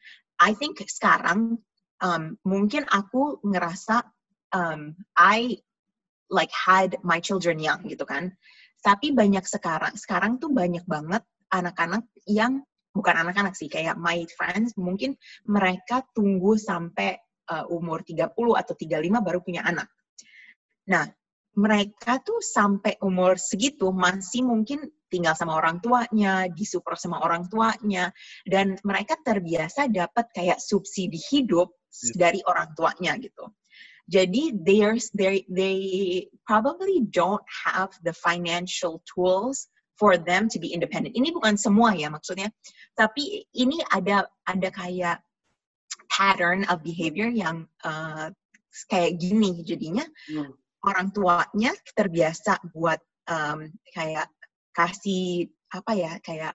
I 0.41 0.51
think 0.55 0.83
sekarang 0.83 1.59
um, 2.03 2.23
mungkin 2.43 2.83
aku 2.91 3.39
ngerasa 3.43 4.03
um, 4.51 4.95
I 5.15 5.59
like 6.31 6.51
had 6.51 6.97
my 7.05 7.21
children 7.21 7.61
young 7.61 7.85
gitu 7.87 8.03
kan. 8.03 8.33
Tapi 8.81 9.13
banyak 9.15 9.45
sekarang, 9.47 9.97
sekarang 9.97 10.37
tuh 10.37 10.53
banyak 10.53 10.85
banget 10.85 11.25
anak-anak 11.49 12.05
yang 12.29 12.61
bukan 12.93 13.15
anak-anak 13.27 13.57
sih, 13.57 13.67
kayak 13.67 13.97
my 13.97 14.23
friends 14.37 14.77
mungkin 14.77 15.17
mereka 15.49 16.05
tunggu 16.13 16.55
sampai 16.55 17.17
uh, 17.51 17.65
umur 17.67 18.05
30 18.05 18.31
atau 18.31 18.73
35 18.77 19.25
baru 19.25 19.39
punya 19.41 19.65
anak. 19.65 19.89
Nah, 20.87 21.09
mereka 21.55 22.19
tuh 22.21 22.43
sampai 22.43 22.99
umur 23.01 23.39
segitu 23.39 23.89
masih 23.89 24.43
mungkin 24.45 24.85
tinggal 25.11 25.37
sama 25.37 25.55
orang 25.57 25.79
tuanya, 25.79 26.49
disupport 26.49 26.97
sama 26.97 27.21
orang 27.21 27.45
tuanya, 27.49 28.09
dan 28.47 28.77
mereka 28.83 29.15
terbiasa 29.21 29.87
dapat 29.89 30.29
kayak 30.33 30.59
subsidi 30.59 31.21
hidup 31.31 31.71
dari 32.17 32.43
orang 32.45 32.73
tuanya 32.75 33.15
gitu. 33.21 33.47
Jadi 34.05 34.53
there's 34.61 35.09
they 35.17 35.41
they 35.49 35.77
probably 36.45 37.01
don't 37.09 37.41
have 37.65 37.89
the 38.05 38.13
financial 38.13 39.01
tools 39.09 39.65
for 39.97 40.19
them 40.19 40.45
to 40.51 40.61
be 40.61 40.69
independent. 40.69 41.17
Ini 41.17 41.33
bukan 41.33 41.57
semua 41.57 41.95
ya 41.97 42.11
maksudnya, 42.13 42.53
tapi 42.93 43.49
ini 43.57 43.81
ada 43.89 44.29
ada 44.45 44.69
kayak 44.69 45.17
pattern 46.11 46.67
of 46.69 46.85
behavior 46.85 47.31
yang 47.31 47.65
uh, 47.81 48.29
kayak 48.91 49.17
gini 49.17 49.63
jadinya 49.65 50.05
Hmm. 50.29 50.51
orang 50.85 51.09
tuanya 51.15 51.71
terbiasa 51.97 52.61
buat 52.75 53.01
um, 53.25 53.71
kayak 53.95 54.29
kasih 54.75 55.47
apa 55.71 55.91
ya 55.95 56.11
kayak 56.19 56.53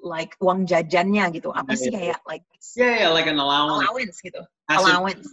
like 0.00 0.32
uang 0.40 0.64
jajannya 0.68 1.28
gitu 1.32 1.48
apa 1.52 1.72
Yeah, 1.72 1.80
sih 1.80 1.90
yeah. 1.92 1.96
kayak 1.98 2.20
like 2.28 2.44
Yeah, 2.76 2.94
yeah, 3.08 3.10
like 3.10 3.26
an 3.26 3.40
allowance. 3.40 3.80
allowance 3.88 4.16
gitu 4.20 4.40
Passive- 4.68 4.84
allowance. 4.86 5.26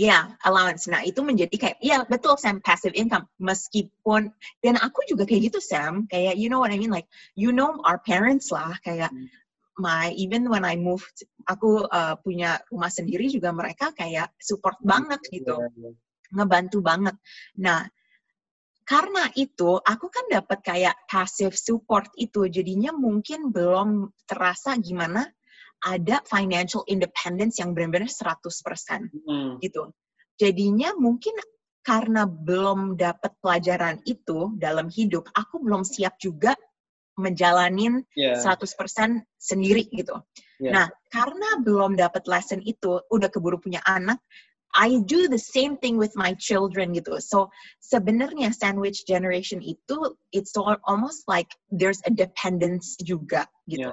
Ya, 0.00 0.32
allowance. 0.48 0.88
Nah, 0.88 1.04
itu 1.04 1.20
menjadi 1.20 1.52
kayak, 1.52 1.76
ya 1.84 2.00
betul 2.08 2.40
Sam, 2.40 2.64
passive 2.64 2.96
income. 2.96 3.28
Meskipun, 3.36 4.32
dan 4.64 4.80
aku 4.80 5.04
juga 5.04 5.28
kayak 5.28 5.52
gitu 5.52 5.60
Sam, 5.60 6.08
kayak 6.08 6.40
you 6.40 6.48
know 6.48 6.64
what 6.64 6.72
I 6.72 6.80
mean, 6.80 6.88
like, 6.88 7.04
you 7.36 7.52
know 7.52 7.76
our 7.84 8.00
parents 8.00 8.48
lah, 8.48 8.72
kayak 8.80 9.12
Hmm. 9.12 9.28
my, 9.76 10.16
even 10.16 10.48
when 10.48 10.64
I 10.64 10.80
moved, 10.80 11.28
aku 11.44 11.84
uh, 11.92 12.16
punya 12.24 12.64
rumah 12.72 12.88
sendiri 12.88 13.28
juga 13.28 13.52
mereka 13.52 13.92
kayak 13.92 14.32
support 14.40 14.80
banget 14.80 15.20
gitu, 15.28 15.60
Yeah, 15.60 15.92
yeah. 15.92 15.94
ngebantu 16.40 16.80
banget. 16.80 17.14
Nah, 17.60 17.84
karena 18.92 19.24
itu, 19.40 19.80
aku 19.80 20.12
kan 20.12 20.28
dapat 20.28 20.60
kayak 20.60 20.92
passive 21.08 21.56
support 21.56 22.12
itu, 22.20 22.44
jadinya 22.52 22.92
mungkin 22.92 23.48
belum 23.48 24.12
terasa 24.28 24.76
gimana 24.76 25.24
ada 25.80 26.20
financial 26.28 26.84
independence 26.84 27.56
yang 27.56 27.72
benar-benar 27.72 28.12
100% 28.12 29.08
Mm, 29.24 29.64
gitu. 29.64 29.96
Jadinya 30.36 30.92
mungkin 31.00 31.32
karena 31.80 32.28
belum 32.28 33.00
dapat 33.00 33.32
pelajaran 33.40 34.04
itu 34.04 34.52
dalam 34.60 34.92
hidup, 34.92 35.24
aku 35.32 35.64
belum 35.64 35.88
siap 35.88 36.20
juga 36.20 36.52
menjalanin 37.16 38.04
yeah. 38.12 38.36
100% 38.36 39.24
sendiri 39.40 39.88
gitu. 39.88 40.20
Yeah. 40.60 40.72
Nah, 40.76 40.86
karena 41.08 41.64
belum 41.64 41.96
dapat 41.96 42.28
lesson 42.28 42.60
itu, 42.60 43.00
udah 43.08 43.28
keburu 43.32 43.56
punya 43.56 43.80
anak, 43.88 44.20
I 44.74 45.00
do 45.04 45.28
the 45.28 45.38
same 45.38 45.76
thing 45.76 45.96
with 45.98 46.16
my 46.16 46.32
children 46.40 46.92
gitu. 46.96 47.20
So 47.20 47.50
sebenarnya 47.84 48.54
sandwich 48.56 49.04
generation 49.04 49.60
itu 49.60 50.16
it's 50.32 50.56
all, 50.56 50.76
almost 50.88 51.28
like 51.28 51.52
there's 51.68 52.00
a 52.08 52.10
dependence 52.10 52.96
juga 53.04 53.44
gitu. 53.68 53.92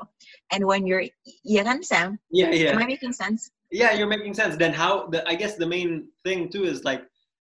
And 0.51 0.63
when 0.63 0.87
you're, 0.87 1.03
ya 1.43 1.63
kan 1.67 1.83
Sam? 1.83 2.19
Yeah, 2.31 2.51
yeah. 2.55 2.71
Am 2.71 2.79
I 2.79 2.87
making 2.87 3.11
sense? 3.11 3.51
Yeah, 3.71 3.93
you're 3.93 4.09
making 4.09 4.33
sense. 4.33 4.55
Then 4.55 4.73
how 4.73 5.07
the 5.11 5.21
I 5.27 5.35
guess 5.35 5.55
the 5.59 5.67
main 5.67 6.09
thing 6.25 6.49
too 6.49 6.65
is 6.65 6.87
like 6.87 7.03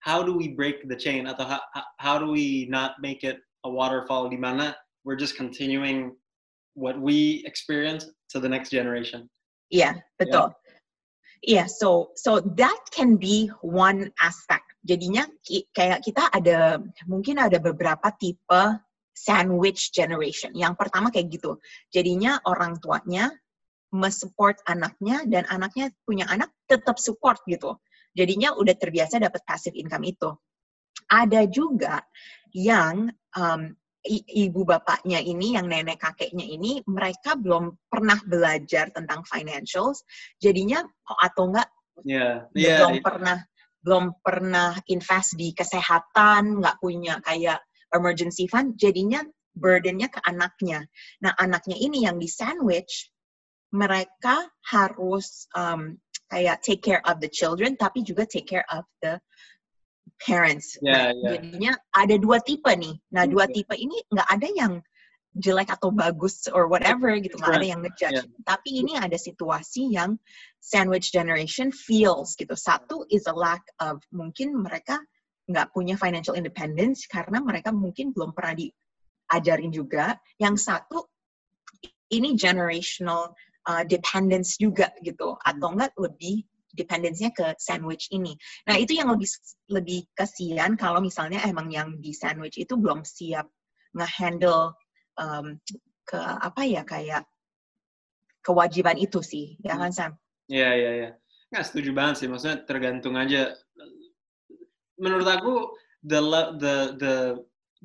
how 0.05 0.21
do 0.21 0.35
we 0.35 0.53
break 0.53 0.85
the 0.85 0.95
chain 0.95 1.25
atau 1.25 1.57
how, 1.57 1.61
how 1.97 2.15
do 2.19 2.29
we 2.29 2.67
not 2.69 2.99
make 3.01 3.23
it 3.23 3.41
a 3.65 3.69
waterfall 3.69 4.29
di 4.29 4.37
mana 4.37 4.75
we're 5.05 5.17
just 5.17 5.37
continuing 5.37 6.13
what 6.73 6.99
we 6.99 7.43
experience 7.45 8.05
to 8.29 8.39
the 8.39 8.49
next 8.49 8.69
generation. 8.69 9.29
Iya, 9.71 10.03
betul. 10.19 10.51
Iya, 11.41 11.65
so 11.65 12.13
so 12.13 12.37
that 12.53 12.77
can 12.93 13.17
be 13.17 13.49
one 13.65 14.13
aspect. 14.21 14.77
Jadinya 14.85 15.25
kayak 15.73 16.05
kita 16.05 16.29
ada 16.29 16.77
mungkin 17.09 17.41
ada 17.41 17.57
beberapa 17.57 18.13
tipe 18.13 18.77
sandwich 19.17 19.89
generation. 19.89 20.53
Yang 20.53 20.77
pertama 20.77 21.09
kayak 21.09 21.33
gitu. 21.33 21.57
Jadinya 21.89 22.37
orang 22.45 22.77
tuanya 22.77 23.33
mensupport 23.89 24.61
anaknya 24.69 25.25
dan 25.25 25.49
anaknya 25.49 25.89
punya 26.05 26.29
anak 26.29 26.53
tetap 26.69 27.01
support 27.01 27.41
gitu. 27.49 27.73
Jadinya 28.13 28.53
udah 28.53 28.77
terbiasa 28.77 29.17
dapat 29.17 29.41
passive 29.41 29.73
income 29.73 30.05
itu. 30.05 30.29
Ada 31.09 31.49
juga 31.49 32.05
yang 32.53 33.09
um, 33.33 33.73
ibu 34.07 34.61
bapaknya 34.65 35.21
ini, 35.21 35.53
yang 35.57 35.69
nenek 35.69 36.01
kakeknya 36.01 36.45
ini, 36.45 36.81
mereka 36.89 37.37
belum 37.37 37.77
pernah 37.85 38.17
belajar 38.25 38.89
tentang 38.89 39.21
financials, 39.29 40.01
jadinya 40.41 40.81
oh, 40.81 41.19
atau 41.21 41.51
enggak 41.51 41.69
Yeah, 42.01 42.49
belum 42.55 42.97
yeah, 42.97 43.03
pernah 43.03 43.37
belum 43.81 44.05
pernah 44.21 44.77
invest 44.89 45.37
di 45.37 45.53
kesehatan, 45.53 46.61
nggak 46.61 46.77
punya 46.81 47.17
kayak 47.21 47.61
emergency 47.93 48.45
fund, 48.45 48.77
jadinya 48.77 49.21
burdennya 49.57 50.07
ke 50.07 50.21
anaknya. 50.21 50.85
Nah 51.25 51.33
anaknya 51.37 51.77
ini 51.77 52.05
yang 52.05 52.21
di 52.21 52.29
sandwich, 52.29 53.09
mereka 53.73 54.47
harus 54.69 55.49
um, 55.57 55.97
kayak 56.29 56.61
take 56.61 56.85
care 56.85 57.01
of 57.09 57.17
the 57.19 57.29
children, 57.29 57.73
tapi 57.75 58.05
juga 58.05 58.29
take 58.29 58.47
care 58.47 58.65
of 58.69 58.85
the 59.01 59.17
parents. 60.21 60.77
Yeah, 60.81 60.91
Nah, 60.91 61.07
yeah. 61.17 61.29
Jadinya 61.37 61.71
ada 61.97 62.15
dua 62.21 62.37
tipe 62.41 62.69
nih. 62.69 62.95
Nah 63.13 63.25
dua 63.25 63.49
Okay. 63.49 63.65
tipe 63.65 63.75
ini 63.75 63.97
nggak 64.13 64.29
ada 64.29 64.47
yang 64.53 64.73
jelek 65.31 65.71
atau 65.71 65.95
bagus 65.95 66.43
or 66.51 66.67
whatever 66.67 67.15
gitu, 67.15 67.39
nggak 67.39 67.55
ada 67.55 67.67
yang 67.67 67.81
ngejudge. 67.81 68.19
Yeah. 68.19 68.43
Tapi 68.43 68.83
ini 68.83 68.99
ada 68.99 69.15
situasi 69.15 69.95
yang 69.95 70.19
sandwich 70.59 71.15
generation 71.15 71.71
feels 71.71 72.35
gitu. 72.35 72.51
Satu 72.53 73.07
is 73.07 73.25
a 73.31 73.35
lack 73.35 73.63
of 73.79 74.03
mungkin 74.11 74.51
mereka 74.59 74.99
nggak 75.47 75.71
punya 75.71 75.95
financial 75.95 76.35
independence 76.35 77.07
karena 77.07 77.39
mereka 77.39 77.71
mungkin 77.71 78.11
belum 78.11 78.35
pernah 78.35 78.59
diajarin 78.59 79.71
juga. 79.71 80.19
Yang 80.35 80.67
satu 80.67 81.07
ini 82.11 82.35
generational 82.35 83.31
uh, 83.71 83.83
dependence 83.87 84.59
juga 84.59 84.91
gitu 84.99 85.39
atau 85.39 85.67
enggak 85.71 85.95
lebih 85.95 86.43
dependensinya 86.73 87.31
ke 87.35 87.47
sandwich 87.59 88.07
ini. 88.11 88.35
Nah, 88.67 88.75
itu 88.79 88.95
yang 88.95 89.11
lebih 89.11 89.29
lebih 89.71 89.99
kasihan 90.15 90.73
kalau 90.75 90.99
misalnya 91.03 91.43
emang 91.47 91.71
yang 91.71 91.99
di 91.99 92.11
sandwich 92.15 92.57
itu 92.57 92.75
belum 92.79 93.03
siap 93.05 93.47
nge-handle 93.95 94.75
um, 95.19 95.59
ke 96.07 96.19
apa 96.19 96.61
ya 96.65 96.81
kayak 96.87 97.23
kewajiban 98.41 98.97
itu 98.97 99.21
sih, 99.21 99.55
ya 99.61 99.77
kan 99.77 99.91
Sam? 99.93 100.11
Iya, 100.49 100.69
iya, 100.75 100.91
iya. 100.97 101.09
Nggak 101.53 101.65
setuju 101.67 101.89
banget 101.93 102.15
sih. 102.23 102.27
Maksudnya 102.27 102.57
tergantung 102.65 103.15
aja. 103.15 103.53
Menurut 104.97 105.27
aku 105.27 105.53
the 106.05 106.19
the 106.57 106.75
the 106.97 107.15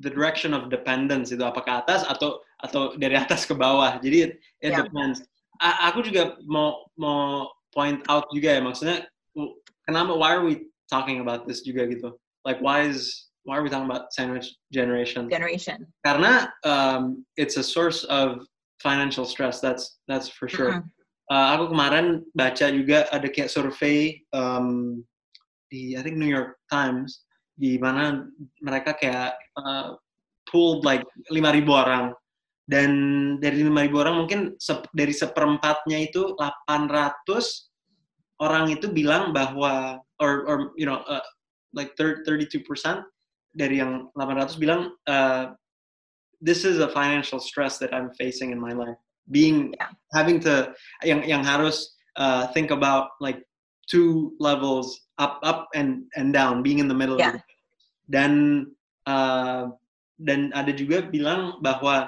the 0.01 0.09
direction 0.09 0.53
of 0.53 0.69
dependence 0.73 1.29
itu 1.33 1.41
apa 1.45 1.61
ke 1.61 1.71
atas 1.71 2.01
atau 2.05 2.41
atau 2.61 2.97
dari 2.97 3.13
atas 3.17 3.45
ke 3.45 3.53
bawah. 3.53 4.01
Jadi 4.01 4.17
it, 4.17 4.31
it 4.61 4.71
Ya. 4.73 4.81
depends. 4.85 5.21
A- 5.61 5.89
aku 5.89 6.05
juga 6.05 6.37
mau 6.45 6.85
mau 6.97 7.49
point 7.77 8.01
out 8.09 8.25
juga 8.33 8.57
ya 8.57 8.61
maksudnya 8.65 9.05
kenapa 9.85 10.17
why 10.17 10.33
are 10.33 10.41
we 10.41 10.65
talking 10.89 11.21
about 11.21 11.45
this 11.45 11.61
juga 11.61 11.85
gitu. 11.87 12.15
Like 12.47 12.57
why 12.63 12.87
is 12.87 13.29
why 13.45 13.59
are 13.59 13.63
we 13.63 13.69
talking 13.69 13.87
about 13.87 14.11
sandwich 14.15 14.49
generation? 14.73 15.29
Generation. 15.29 15.85
Karena 16.01 16.49
um, 16.65 17.23
it's 17.37 17.59
a 17.59 17.63
source 17.63 18.03
of 18.09 18.43
financial 18.81 19.27
stress. 19.27 19.59
That's 19.59 19.99
that's 20.09 20.31
for 20.31 20.49
sure. 20.49 20.81
Mm-mm. 20.81 20.89
Uh, 21.27 21.47
aku 21.59 21.75
kemarin 21.75 22.23
baca 22.31 22.71
juga 22.71 23.03
ada 23.11 23.27
kayak 23.27 23.51
survei 23.51 24.23
um, 24.31 25.03
di 25.67 25.99
I 25.99 26.01
think 26.01 26.15
New 26.15 26.31
York 26.31 26.55
Times 26.71 27.27
di 27.59 27.75
mana 27.75 28.31
mereka 28.63 28.95
kayak 28.95 29.35
uh, 29.59 29.99
pooled 30.47 30.87
like 30.87 31.03
5.000 31.27 31.67
orang 31.67 32.15
dan 32.63 32.91
dari 33.43 33.59
5.000 33.59 33.91
orang 33.91 34.15
mungkin 34.23 34.39
dari 34.95 35.11
seperempatnya 35.11 35.99
itu 36.07 36.31
800 36.39 37.66
orang 38.39 38.69
itu 38.73 38.89
bilang 38.89 39.33
bahwa 39.33 40.01
or 40.21 40.45
or 40.45 40.57
you 40.77 40.85
know 40.85 41.01
uh, 41.05 41.23
like 41.73 41.93
30, 41.99 42.25
32% 42.25 42.63
dari 43.57 43.81
yang 43.81 44.09
800 44.13 44.57
bilang 44.61 44.93
uh, 45.09 45.53
this 46.41 46.61
is 46.65 46.77
a 46.77 46.89
financial 46.93 47.41
stress 47.41 47.77
that 47.81 47.93
I'm 47.93 48.13
facing 48.17 48.53
in 48.53 48.59
my 48.61 48.73
life 48.73 48.97
being 49.29 49.73
Yeah. 49.75 49.91
having 50.15 50.39
to 50.47 50.71
yang 51.03 51.25
yang 51.27 51.43
harus 51.43 51.97
uh, 52.15 52.47
think 52.55 52.71
about 52.71 53.11
like 53.19 53.43
two 53.89 54.33
levels 54.39 55.07
up 55.19 55.41
up 55.43 55.67
and 55.75 56.07
and 56.15 56.31
down 56.31 56.63
being 56.63 56.79
in 56.79 56.87
the 56.87 56.95
middle 56.95 57.19
Yeah. 57.19 57.35
of 57.35 57.41
it. 57.41 57.45
dan 58.07 58.31
uh, 59.03 59.73
dan 60.23 60.49
ada 60.55 60.71
juga 60.71 61.03
bilang 61.05 61.59
bahwa 61.59 62.07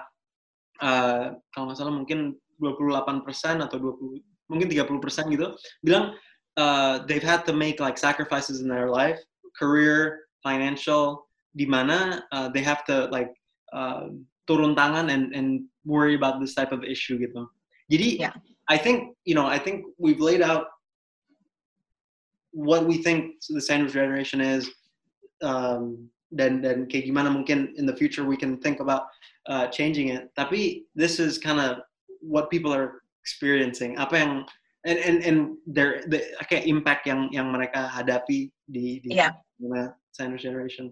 uh, 0.79 1.35
kalau 1.51 1.63
nggak 1.69 1.77
salah 1.77 1.93
mungkin 1.93 2.39
28% 2.59 3.67
atau 3.67 3.77
20 3.79 4.23
mungkin 4.49 4.67
30% 4.67 4.99
gitu 5.31 5.53
bilang 5.85 6.17
uh, 6.57 7.05
they've 7.05 7.23
had 7.23 7.45
to 7.45 7.53
make 7.53 7.79
like 7.79 7.95
sacrifices 7.95 8.59
in 8.59 8.67
their 8.67 8.89
life 8.89 9.21
career 9.55 10.27
financial 10.41 11.29
di 11.53 11.65
mana 11.65 12.25
uh, 12.33 12.49
they 12.49 12.61
have 12.61 12.83
to 12.83 13.07
like 13.13 13.31
uh, 13.71 14.09
turun 14.49 14.73
tangan 14.73 15.13
and 15.13 15.31
and 15.37 15.63
worry 15.85 16.17
about 16.17 16.41
this 16.41 16.57
type 16.57 16.73
of 16.73 16.81
issue 16.81 17.21
gitu 17.21 17.45
jadi 17.89 18.21
Yeah. 18.21 18.35
I 18.69 18.77
think 18.77 19.17
you 19.25 19.33
know 19.33 19.49
I 19.49 19.57
think 19.57 19.89
we've 19.97 20.21
laid 20.21 20.41
out 20.45 20.69
what 22.53 22.85
we 22.85 23.01
think 23.01 23.41
the 23.49 23.61
sandwich 23.61 23.93
generation 23.93 24.41
is 24.41 24.69
um, 25.41 26.09
dan 26.37 26.61
dan 26.61 26.85
kayak 26.85 27.09
gimana 27.09 27.33
mungkin 27.33 27.73
in 27.77 27.89
the 27.89 27.95
future 27.95 28.23
we 28.23 28.37
can 28.37 28.61
think 28.61 28.79
about 28.79 29.09
uh, 29.49 29.65
changing 29.73 30.13
it. 30.13 30.29
Tapi 30.37 30.85
this 30.93 31.17
is 31.17 31.41
kind 31.41 31.57
of 31.57 31.81
what 32.21 32.53
people 32.53 32.69
are 32.69 33.01
experiencing. 33.29 33.93
Apa 34.01 34.13
yang 34.17 34.31
and 34.89 34.97
and 34.97 35.17
and 35.21 35.39
their 35.69 36.01
the 36.09 36.25
kayak 36.49 36.65
impact 36.65 37.05
yang 37.05 37.29
yang 37.29 37.53
mereka 37.53 37.85
hadapi 37.85 38.49
di 38.65 38.97
di 39.05 39.09
Yeah. 39.13 39.37
sandwich 40.17 40.41
generation. 40.41 40.89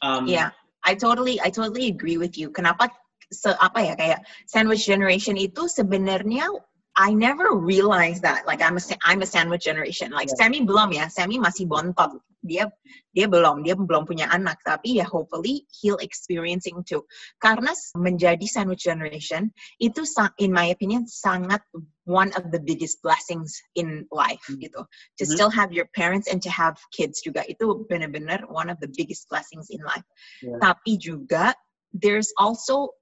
Um, 0.00 0.24
Yeah, 0.24 0.56
I 0.88 0.96
totally, 0.96 1.36
I 1.44 1.52
totally 1.52 1.92
agree 1.92 2.16
with 2.16 2.40
you. 2.40 2.48
Kenapa 2.48 2.88
se 3.28 3.52
apa 3.60 3.82
ya 3.82 3.94
kayak 3.98 4.24
sandwich 4.48 4.88
generation 4.88 5.36
itu 5.36 5.68
sebenarnya 5.68 6.48
I 6.96 7.12
never 7.12 7.52
realized 7.52 8.24
that 8.24 8.48
like 8.48 8.64
I'm 8.64 8.80
a 8.80 8.84
I'm 9.04 9.20
a 9.20 9.28
sandwich 9.28 9.68
generation. 9.68 10.14
Like 10.16 10.32
Yeah. 10.32 10.48
Sammy 10.48 10.64
belum 10.64 10.96
ya, 10.96 11.12
Sammy 11.12 11.36
masih 11.36 11.68
bontot. 11.68 12.16
Dia 12.46 12.70
dia 13.12 13.26
belum, 13.26 13.66
dia 13.66 13.74
belum 13.74 14.06
punya 14.06 14.30
anak. 14.30 14.62
Tapi 14.62 15.02
ya 15.02 15.06
hopefully 15.06 15.66
he'll 15.82 16.00
experiencing 16.00 16.80
too. 16.86 17.02
Karena 17.42 17.74
menjadi 17.98 18.46
sandwich 18.46 18.86
generation 18.86 19.50
itu 19.82 20.06
in 20.38 20.54
my 20.54 20.70
opinion 20.70 21.04
sangat 21.10 21.60
one 22.06 22.30
of 22.38 22.54
the 22.54 22.62
biggest 22.62 23.02
blessings 23.02 23.58
in 23.74 24.06
life 24.14 24.40
Hmm. 24.46 24.62
gitu. 24.62 24.80
To 25.18 25.22
Mhm. 25.26 25.32
still 25.34 25.50
have 25.50 25.74
your 25.74 25.90
parents 25.98 26.30
and 26.30 26.38
to 26.46 26.50
have 26.54 26.78
kids 26.94 27.18
juga 27.20 27.42
itu 27.50 27.84
benar-benar 27.90 28.46
one 28.46 28.70
of 28.70 28.78
the 28.78 28.88
biggest 28.94 29.26
blessings 29.26 29.68
in 29.74 29.82
life. 29.82 30.06
Yeah. 30.40 30.62
Tapi 30.62 31.02
juga 31.02 31.52
there's 31.90 32.30
also 32.38 32.94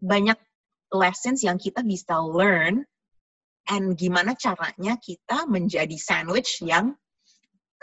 banyak 0.00 0.40
lessons 0.94 1.44
yang 1.44 1.60
kita 1.60 1.84
bisa 1.84 2.16
learn 2.16 2.86
and 3.66 3.98
gimana 3.98 4.38
caranya 4.38 4.94
kita 5.02 5.44
menjadi 5.50 5.98
sandwich 5.98 6.62
yang 6.62 6.94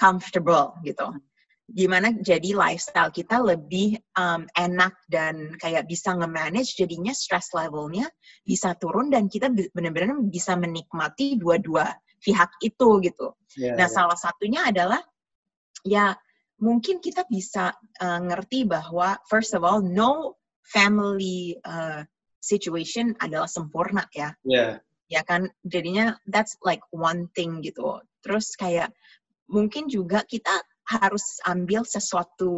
comfortable 0.04 0.76
gitu. 0.84 1.16
Gimana 1.64 2.12
jadi 2.20 2.52
lifestyle 2.52 3.08
kita 3.08 3.40
lebih 3.40 3.96
um, 4.20 4.44
enak 4.52 5.00
dan 5.08 5.56
kayak 5.56 5.88
bisa 5.88 6.12
nge-manage 6.12 6.76
jadinya 6.76 7.16
stress 7.16 7.56
levelnya 7.56 8.12
bisa 8.44 8.76
turun 8.76 9.08
dan 9.08 9.32
kita 9.32 9.48
be- 9.48 9.72
benar-benar 9.72 10.20
bisa 10.28 10.60
menikmati 10.60 11.40
dua-dua 11.40 11.88
pihak 12.20 12.52
itu 12.60 12.90
gitu. 13.00 13.32
Yeah, 13.56 13.80
Nah, 13.80 13.88
yeah. 13.88 13.96
salah 13.96 14.20
satunya 14.20 14.68
adalah 14.68 15.00
ya 15.88 16.20
mungkin 16.60 17.00
kita 17.00 17.24
bisa 17.32 17.72
uh, 18.04 18.20
ngerti 18.28 18.68
bahwa 18.68 19.16
first 19.32 19.56
of 19.56 19.64
all 19.64 19.80
no 19.80 20.36
family 20.68 21.56
uh, 21.64 22.04
situation 22.44 23.16
adalah 23.24 23.48
sempurna 23.48 24.04
ya. 24.12 24.36
Yeah. 24.44 24.84
Ya 25.08 25.24
kan 25.24 25.48
jadinya 25.64 26.20
that's 26.28 26.60
like 26.60 26.84
one 26.92 27.32
thing 27.36 27.64
gitu. 27.64 28.04
Terus 28.24 28.56
kayak 28.60 28.92
mungkin 29.54 29.86
juga 29.86 30.26
kita 30.26 30.52
harus 30.90 31.40
ambil 31.48 31.88
sesuatu 31.88 32.50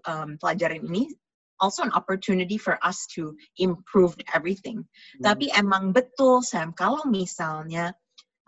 um, 0.00 0.30
pelajaran 0.40 0.80
ini 0.88 1.12
also 1.60 1.82
an 1.86 1.92
opportunity 1.94 2.58
for 2.58 2.78
us 2.82 3.06
to 3.14 3.36
improve 3.58 4.16
everything. 4.34 4.82
Mhm. 5.18 5.22
Tapi 5.22 5.46
emang 5.54 5.94
betul 5.94 6.42
Sam, 6.42 6.74
kalau 6.74 7.06
misalnya 7.06 7.94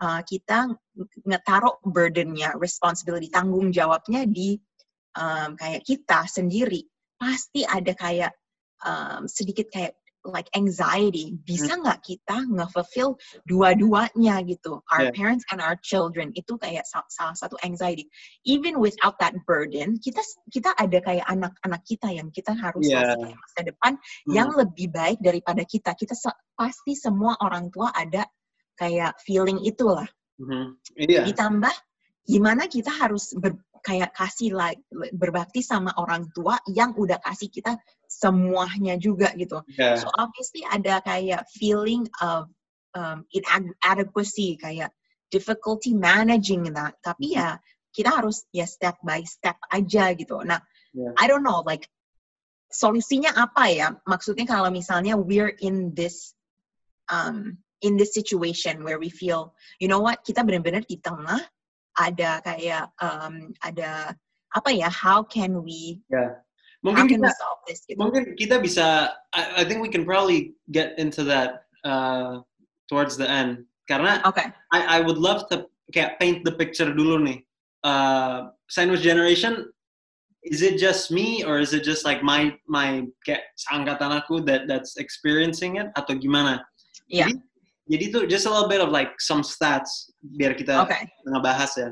uh, 0.03 0.21
kita 0.25 0.73
ng- 0.73 0.77
ngetaruh 1.25 1.79
burdennya, 1.87 2.53
responsibility, 2.59 3.31
tanggung 3.31 3.71
jawabnya 3.71 4.27
di 4.27 4.59
um, 5.15 5.55
kayak 5.55 5.85
kita 5.87 6.27
sendiri, 6.27 6.85
pasti 7.17 7.63
ada 7.65 7.93
kayak 7.95 8.33
um, 8.83 9.25
sedikit 9.25 9.71
kayak 9.71 9.97
like 10.27 10.51
anxiety. 10.53 11.33
Bisa 11.47 11.79
nggak 11.79 12.03
kita 12.03 12.43
nge-fulfill 12.51 13.15
dua-duanya 13.47 14.43
gitu, 14.43 14.83
our 14.91 15.09
Yeah. 15.09 15.15
parents 15.15 15.47
and 15.49 15.63
our 15.63 15.79
children 15.79 16.35
itu 16.35 16.59
kayak 16.59 16.83
sa- 16.83 17.07
salah 17.07 17.33
satu 17.33 17.55
anxiety. 17.63 18.05
Even 18.43 18.77
without 18.77 19.15
that 19.23 19.33
burden, 19.47 19.97
kita 20.03 20.19
kita 20.51 20.75
ada 20.75 20.99
kayak 20.99 21.25
anak-anak 21.25 21.81
kita 21.87 22.11
yang 22.11 22.29
kita 22.29 22.51
harus 22.53 22.85
Yeah. 22.85 23.15
kasih 23.15 23.33
masa 23.33 23.59
depan 23.63 23.93
Hmm. 23.97 24.33
yang 24.35 24.49
lebih 24.53 24.87
baik 24.91 25.19
daripada 25.23 25.63
kita. 25.63 25.95
Kita 25.95 26.13
se- 26.13 26.39
pasti 26.53 26.93
semua 26.93 27.35
orang 27.41 27.71
tua 27.71 27.91
ada 27.95 28.27
kayak 28.77 29.17
feeling 29.25 29.57
itulah. 29.65 30.05
Mhm. 30.37 30.77
Iya. 31.01 31.25
Ditambah 31.25 31.73
gimana 32.27 32.67
kita 32.69 32.91
harus 32.93 33.33
ber- 33.39 33.57
kayak 33.83 34.13
kasih 34.13 34.53
like 34.55 34.81
berbakti 35.13 35.61
sama 35.65 35.93
orang 35.97 36.29
tua 36.31 36.57
yang 36.71 36.93
udah 36.95 37.17
kasih 37.21 37.49
kita 37.51 37.77
semuanya 38.07 38.95
juga 38.95 39.33
gitu. 39.35 39.61
Yeah. 39.75 39.99
So 39.99 40.09
obviously 40.15 40.63
ada 40.67 41.03
kayak 41.03 41.45
feeling 41.51 42.07
of 42.23 42.47
um, 42.95 43.27
inadequacy, 43.33 44.57
kayak 44.57 44.93
difficulty 45.29 45.91
managing 45.93 46.71
that. 46.73 46.97
Tapi 47.03 47.35
ya 47.35 47.59
kita 47.91 48.13
harus 48.23 48.45
ya 48.53 48.63
step 48.69 48.97
by 49.03 49.21
step 49.27 49.59
aja 49.71 50.13
gitu. 50.15 50.39
Nah, 50.45 50.61
Yeah. 50.97 51.13
I 51.13 51.29
don't 51.29 51.45
know, 51.45 51.61
like 51.61 51.85
solusinya 52.73 53.37
apa 53.37 53.69
ya? 53.69 53.87
Maksudnya 54.09 54.49
kalau 54.49 54.73
misalnya 54.73 55.13
we're 55.13 55.53
in 55.61 55.93
this 55.93 56.33
um, 57.13 57.61
in 57.85 58.01
this 58.01 58.17
situation 58.17 58.81
where 58.81 58.97
we 58.97 59.13
feel, 59.13 59.53
you 59.77 59.85
know 59.85 60.01
what, 60.01 60.25
kita 60.25 60.41
benar-benar 60.41 60.81
di 60.89 60.97
tengah 60.97 61.37
ada 61.97 62.41
kayak 62.45 62.89
um, 63.01 63.51
ada 63.65 64.13
apa 64.53 64.69
ya? 64.71 64.89
How 64.89 65.25
can 65.25 65.61
we 65.65 66.01
how 66.13 66.41
Mungkin 66.85 67.09
can 67.09 67.19
kita 67.19 67.29
we 67.33 67.41
solve 67.41 67.61
this? 67.67 67.79
Gitu. 67.89 67.97
mungkin 67.97 68.23
kita 68.37 68.61
bisa 68.61 69.11
I, 69.33 69.61
I 69.61 69.63
think 69.65 69.81
we 69.81 69.89
can 69.89 70.05
probably 70.05 70.53
get 70.69 70.93
into 71.01 71.25
that 71.25 71.65
uh, 71.83 72.45
towards 72.87 73.17
the 73.17 73.25
end 73.27 73.65
karena 73.89 74.21
Okay. 74.23 74.47
I, 74.71 74.97
I 74.97 74.99
would 75.01 75.17
love 75.17 75.49
to 75.49 75.65
kayak 75.91 76.21
paint 76.21 76.45
the 76.45 76.53
picture 76.53 76.87
dulu 76.93 77.17
nih 77.25 77.39
uh, 77.83 78.53
sandwich 78.69 79.01
generation 79.01 79.67
is 80.45 80.61
it 80.61 80.77
just 80.77 81.09
me 81.11 81.43
or 81.43 81.59
is 81.59 81.73
it 81.73 81.83
just 81.83 82.05
like 82.05 82.21
my 82.21 82.53
my 82.69 83.03
kayak 83.25 83.51
aku 83.57 84.39
that 84.45 84.69
that's 84.69 84.95
experiencing 85.01 85.81
it 85.81 85.89
atau 85.97 86.15
gimana 86.15 86.61
Yeah. 87.07 87.31
jadi, 87.31 87.39
jadi 87.87 88.05
tuh 88.11 88.23
just 88.27 88.45
a 88.45 88.51
little 88.51 88.67
bit 88.67 88.83
of 88.83 88.91
like 88.91 89.15
some 89.19 89.41
stats 89.41 90.11
biar 90.21 90.53
kita 90.55 90.83
Okay. 90.87 91.07
ngebahas 91.27 91.71
ya. 91.75 91.89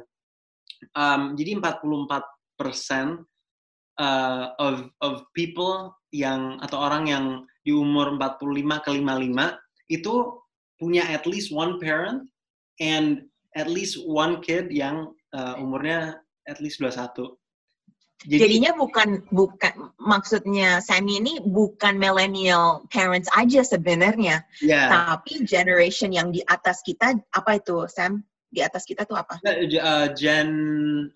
Um, 0.93 1.33
jadi 1.39 1.57
44 1.57 2.21
persen 2.59 3.23
uh, 3.99 4.51
of 4.59 4.91
of 5.01 5.23
people 5.35 5.95
yang 6.11 6.59
atau 6.63 6.83
orang 6.83 7.07
yang 7.07 7.25
di 7.63 7.71
umur 7.73 8.15
45 8.19 8.85
ke 8.85 8.89
55 9.01 9.91
itu 9.91 10.13
punya 10.77 11.03
at 11.07 11.23
least 11.25 11.49
one 11.55 11.79
parent 11.79 12.27
and 12.83 13.25
at 13.55 13.71
least 13.71 13.99
one 14.03 14.43
kid 14.43 14.67
yang 14.69 15.15
uh, 15.31 15.55
umurnya 15.57 16.19
at 16.45 16.59
least 16.59 16.83
21. 16.83 17.33
Jadi, 18.23 18.39
Jadinya 18.41 18.71
bukan 18.79 19.27
bukan 19.27 19.91
maksudnya 19.99 20.79
Sammy 20.79 21.19
ini 21.19 21.43
bukan 21.43 21.99
millennial 21.99 22.87
parents 22.87 23.27
aja 23.35 23.61
sebenarnya, 23.61 24.47
ya, 24.63 24.87
tapi 24.87 25.43
generation 25.43 26.15
yang 26.15 26.31
di 26.31 26.39
atas 26.47 26.79
kita 26.81 27.11
apa 27.35 27.59
itu 27.59 27.85
Sam? 27.91 28.23
Di 28.47 28.63
atas 28.63 28.87
kita 28.87 29.03
tuh 29.03 29.19
apa? 29.19 29.35
uh, 29.43 30.07
Gen 30.15 30.49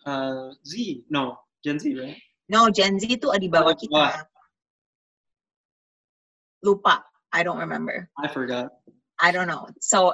uh, 0.03 0.51
Z, 0.59 0.71
no, 1.07 1.39
Gen 1.63 1.79
Z, 1.79 1.87
right? 1.95 2.19
No, 2.51 2.67
Gen 2.67 2.99
Z 2.99 3.07
itu 3.07 3.31
di 3.39 3.47
bawah 3.47 3.73
kita. 3.73 4.27
Lupa, 6.61 7.07
I 7.31 7.47
don't 7.47 7.63
remember. 7.63 8.11
I 8.19 8.27
forgot. 8.27 8.75
I 9.19 9.31
don't 9.31 9.47
know. 9.47 9.71
So 9.79 10.11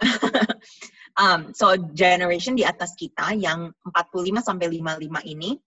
um 1.21 1.53
so 1.57 1.73
generation 1.97 2.53
di 2.53 2.61
atas 2.61 2.93
kita 2.93 3.33
yang 3.33 3.73
45 3.89 4.45
sampai 4.45 4.69
55 4.69 5.33
ini 5.33 5.57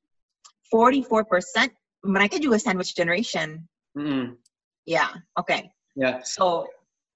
44% 0.73 1.73
mereka 2.07 2.39
juga 2.39 2.57
sandwich 2.61 2.95
generation. 2.95 3.63
Mm-mm. 3.99 4.39
Ya, 4.87 5.11
oke. 5.37 5.69
Ya. 5.99 6.23
So 6.23 6.69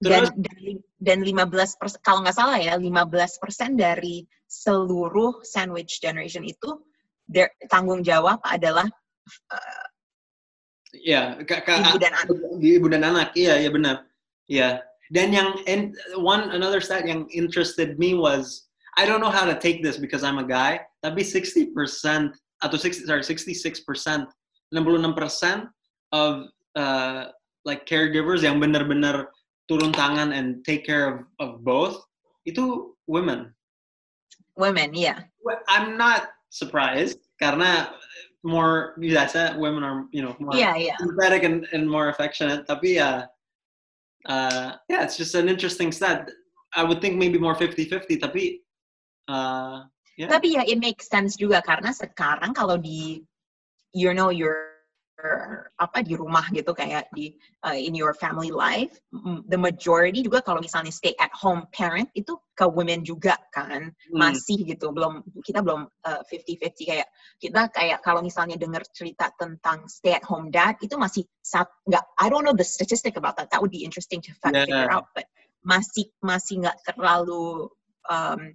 Terus- 0.03 0.35
dan 0.35 0.83
dan, 0.99 1.23
dan 1.23 1.47
15 1.47 1.79
persen 1.79 1.99
kalau 2.03 2.19
nggak 2.27 2.35
salah 2.35 2.59
ya 2.59 2.75
15 2.75 3.07
persen 3.39 3.79
dari 3.79 4.27
seluruh 4.51 5.39
sandwich 5.47 6.03
generation 6.03 6.43
itu 6.43 6.83
their- 7.31 7.55
tanggung 7.71 8.03
jawab 8.03 8.37
adalah 8.43 8.85
uh, 9.49 9.85
Ya, 10.93 11.41
ka- 11.49 11.65
ibu 11.65 11.97
dan 11.97 12.13
anak. 12.13 12.37
ibu 12.61 12.85
dan 12.91 13.01
anak 13.01 13.33
iya 13.33 13.57
iya 13.57 13.71
benar 13.73 14.05
iya 14.45 14.85
dan 15.09 15.33
yang 15.33 15.57
and 15.65 15.97
one 16.21 16.53
another 16.53 16.77
stat 16.77 17.07
yang 17.09 17.25
interested 17.33 17.97
me 17.97 18.13
was 18.13 18.69
I 18.93 19.09
don't 19.09 19.17
know 19.17 19.33
how 19.33 19.41
to 19.49 19.57
take 19.57 19.81
this 19.81 19.97
because 19.97 20.21
I'm 20.21 20.37
a 20.37 20.45
guy 20.45 20.85
tapi 21.01 21.25
60% 21.25 21.73
atau 22.63 22.79
60 22.79 23.05
sorry 23.05 23.21
66% 23.21 23.83
66% 23.83 25.67
of 26.15 26.49
uh, 26.79 27.29
like 27.67 27.85
caregivers 27.85 28.41
yang 28.41 28.57
benar-benar 28.57 29.29
turun 29.69 29.93
tangan 29.93 30.33
and 30.33 30.65
take 30.65 30.81
care 30.87 31.05
of, 31.11 31.17
of 31.43 31.49
both 31.61 32.01
itu 32.47 32.95
women 33.05 33.53
Women, 34.55 34.93
yeah. 34.93 35.25
Well, 35.41 35.59
I'm 35.67 35.97
not 35.97 36.29
surprised 36.49 37.17
karena 37.41 37.89
more 38.45 38.93
biasa 39.01 39.57
women 39.57 39.81
are 39.81 40.05
you 40.13 40.21
know 40.21 40.37
more 40.37 40.53
Iya, 40.53 40.77
iya. 40.77 40.95
sympathetic 41.01 41.41
and, 41.43 41.65
and 41.73 41.89
more 41.89 42.09
affectionate. 42.13 42.69
Tapi 42.69 43.01
ya, 43.01 43.25
uh, 44.29 44.77
yeah, 44.89 45.01
it's 45.01 45.17
just 45.17 45.33
an 45.33 45.49
interesting 45.49 45.89
stat. 45.91 46.29
I 46.77 46.83
would 46.85 47.01
think 47.01 47.17
maybe 47.17 47.37
more 47.37 47.57
50-50, 47.57 48.21
tapi 48.21 48.61
uh, 49.29 49.85
yeah. 50.19 50.29
Tapi 50.29 50.57
ya 50.57 50.63
it 50.65 50.77
makes 50.79 51.09
sense 51.09 51.37
juga 51.37 51.61
karena 51.63 51.91
sekarang 51.93 52.53
kalau 52.53 52.77
di 52.77 53.21
you 53.93 54.11
know 54.13 54.33
your 54.33 54.73
apa 55.79 56.03
di 56.03 56.19
rumah 56.19 56.43
gitu 56.51 56.75
kayak 56.75 57.07
di 57.15 57.31
uh, 57.63 57.77
in 57.77 57.95
your 57.95 58.11
family 58.11 58.51
life 58.51 58.91
the 59.47 59.55
majority 59.55 60.19
juga 60.19 60.43
kalau 60.43 60.59
misalnya 60.59 60.91
stay 60.91 61.15
at 61.15 61.31
home 61.31 61.63
parent 61.71 62.11
itu 62.11 62.35
ke 62.59 62.65
women 62.67 63.07
juga 63.07 63.39
kan 63.55 63.93
Hmm. 64.11 64.19
masih 64.19 64.67
gitu 64.67 64.91
belum 64.91 65.23
kita 65.45 65.63
belum 65.63 65.87
uh, 66.05 66.21
50-50 66.27 66.89
kayak 66.91 67.07
kita 67.39 67.61
kayak 67.71 67.99
kalau 68.03 68.19
misalnya 68.19 68.59
dengar 68.59 68.83
cerita 68.91 69.31
tentang 69.39 69.87
stay 69.87 70.17
at 70.17 70.25
home 70.27 70.51
dad 70.51 70.75
itu 70.83 70.99
masih 70.99 71.23
sat 71.39 71.71
nggak 71.87 72.03
I 72.19 72.27
don't 72.27 72.43
know 72.43 72.53
the 72.57 72.67
statistic 72.67 73.15
about 73.15 73.39
that 73.39 73.47
that 73.55 73.63
would 73.63 73.71
be 73.71 73.85
interesting 73.87 74.19
to 74.27 74.35
fact 74.43 74.59
Yeah. 74.59 74.67
figure 74.67 74.91
out 74.91 75.07
but 75.15 75.29
masih 75.63 76.11
masih 76.19 76.67
nggak 76.67 76.77
terlalu 76.83 77.71
um, 78.11 78.51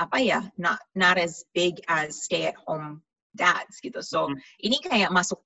apa 0.00 0.16
ya 0.16 0.40
not 0.56 0.80
not 0.96 1.20
as 1.20 1.44
big 1.52 1.76
as 1.92 2.24
stay 2.24 2.48
at 2.48 2.56
home 2.64 3.04
dads 3.36 3.76
gitu 3.84 4.00
so 4.00 4.26
Mhm. 4.32 4.40
ini 4.64 4.76
kayak 4.80 5.12
masuk 5.12 5.36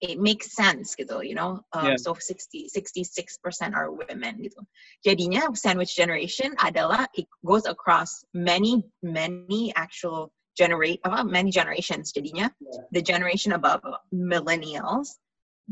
it 0.00 0.18
makes 0.18 0.52
sense 0.56 0.96
gitu 0.96 1.20
you 1.22 1.36
know 1.36 1.60
um, 1.76 1.94
Yeah. 1.94 1.98
so 2.00 2.16
60 2.16 2.68
66% 2.72 3.76
are 3.76 3.92
women 3.92 4.40
gitu 4.42 4.60
jadinya 5.04 5.52
sandwich 5.54 5.92
generation 5.94 6.56
adalah 6.64 7.06
it 7.14 7.28
goes 7.44 7.64
across 7.68 8.24
many 8.34 8.82
many 9.04 9.70
actual 9.76 10.32
generate 10.58 10.98
apa 11.04 11.22
many 11.22 11.52
generations 11.52 12.10
jadinya 12.10 12.48
Yeah. 12.58 12.84
the 12.96 13.02
generation 13.04 13.52
above 13.54 13.84
millennials 14.10 15.20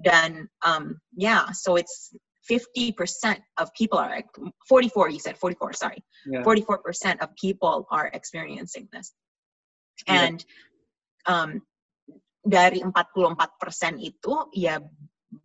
dan 0.05 0.49
um 0.65 0.97
yeah 1.17 1.49
so 1.53 1.77
it's 1.77 2.13
50% 2.51 3.39
of 3.59 3.73
people 3.75 3.99
are 3.99 4.23
44 4.69 5.11
you 5.11 5.19
said 5.19 5.39
44 5.39 5.73
sorry 5.75 6.03
Yeah. 6.27 6.43
44% 6.43 7.21
of 7.21 7.35
people 7.35 7.87
are 7.91 8.11
experiencing 8.15 8.89
this. 8.93 9.13
Yeah. 10.07 10.23
And 10.23 10.39
um, 11.27 11.51
dari 12.47 12.83
44% 12.83 13.99
itu 14.03 14.35
ya 14.55 14.79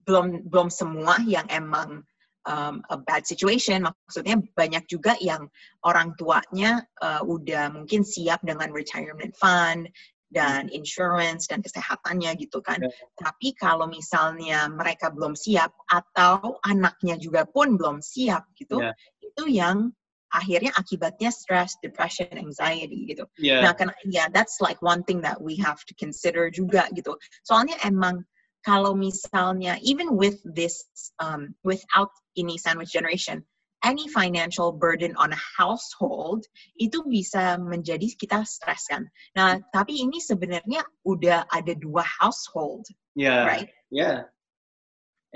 belum 0.05 0.49
belum 0.49 0.69
semua 0.69 1.17
yang 1.25 1.45
emang 1.49 2.05
um, 2.45 2.81
a 2.89 2.97
bad 2.97 3.25
situation. 3.25 3.85
Maksudnya 3.85 4.37
banyak 4.53 4.85
juga 4.85 5.17
yang 5.21 5.49
orang 5.85 6.13
tuanya 6.17 6.85
uh, 7.01 7.21
udah 7.25 7.73
mungkin 7.73 8.05
siap 8.05 8.41
dengan 8.45 8.69
retirement 8.69 9.33
fund 9.37 9.89
dan 10.27 10.67
insurance 10.69 11.47
dan 11.47 11.63
kesehatannya 11.63 12.35
gitu 12.35 12.59
kan. 12.59 12.83
Yeah. 12.83 12.91
Tapi 13.15 13.55
kalau 13.55 13.87
misalnya 13.87 14.67
mereka 14.67 15.07
belum 15.07 15.39
siap 15.39 15.71
atau 15.87 16.59
anaknya 16.67 17.15
juga 17.15 17.47
pun 17.47 17.79
belum 17.79 18.03
siap 18.03 18.47
gitu, 18.59 18.83
Yeah. 18.83 18.93
itu 19.23 19.43
yang 19.47 19.95
akhirnya 20.35 20.75
akibatnya 20.75 21.31
stress, 21.31 21.79
depression, 21.79 22.27
anxiety 22.35 23.07
gitu. 23.07 23.23
Yeah. 23.39 23.63
Nah, 23.63 23.73
kan 23.73 23.95
ya 24.11 24.27
that's 24.27 24.59
like 24.59 24.79
one 24.83 25.03
thing 25.07 25.23
that 25.23 25.39
we 25.39 25.55
have 25.63 25.79
to 25.87 25.93
consider 25.95 26.51
juga 26.51 26.91
gitu. 26.91 27.15
Soalnya 27.47 27.79
emang 27.87 28.27
kalau 28.67 28.91
misalnya 28.91 29.79
even 29.79 30.19
with 30.19 30.35
this 30.43 30.83
um, 31.23 31.55
without 31.63 32.11
ini 32.35 32.59
sandwich 32.59 32.91
generation, 32.91 33.39
any 33.85 34.07
financial 34.09 34.71
burden 34.73 35.13
on 35.21 35.33
a 35.33 35.41
household 35.57 36.45
itu 36.81 37.03
bisa 37.05 37.57
menjadi 37.61 38.09
kita 38.17 38.41
stres 38.47 38.89
kan. 38.89 39.05
Nah, 39.37 39.61
tapi 39.73 40.01
ini 40.01 40.17
sebenarnya 40.17 40.81
udah 41.05 41.45
ada 41.53 41.73
dua 41.77 42.01
household, 42.01 42.85
yeah. 43.13 43.45
right? 43.45 43.69
Yeah. 43.93 44.25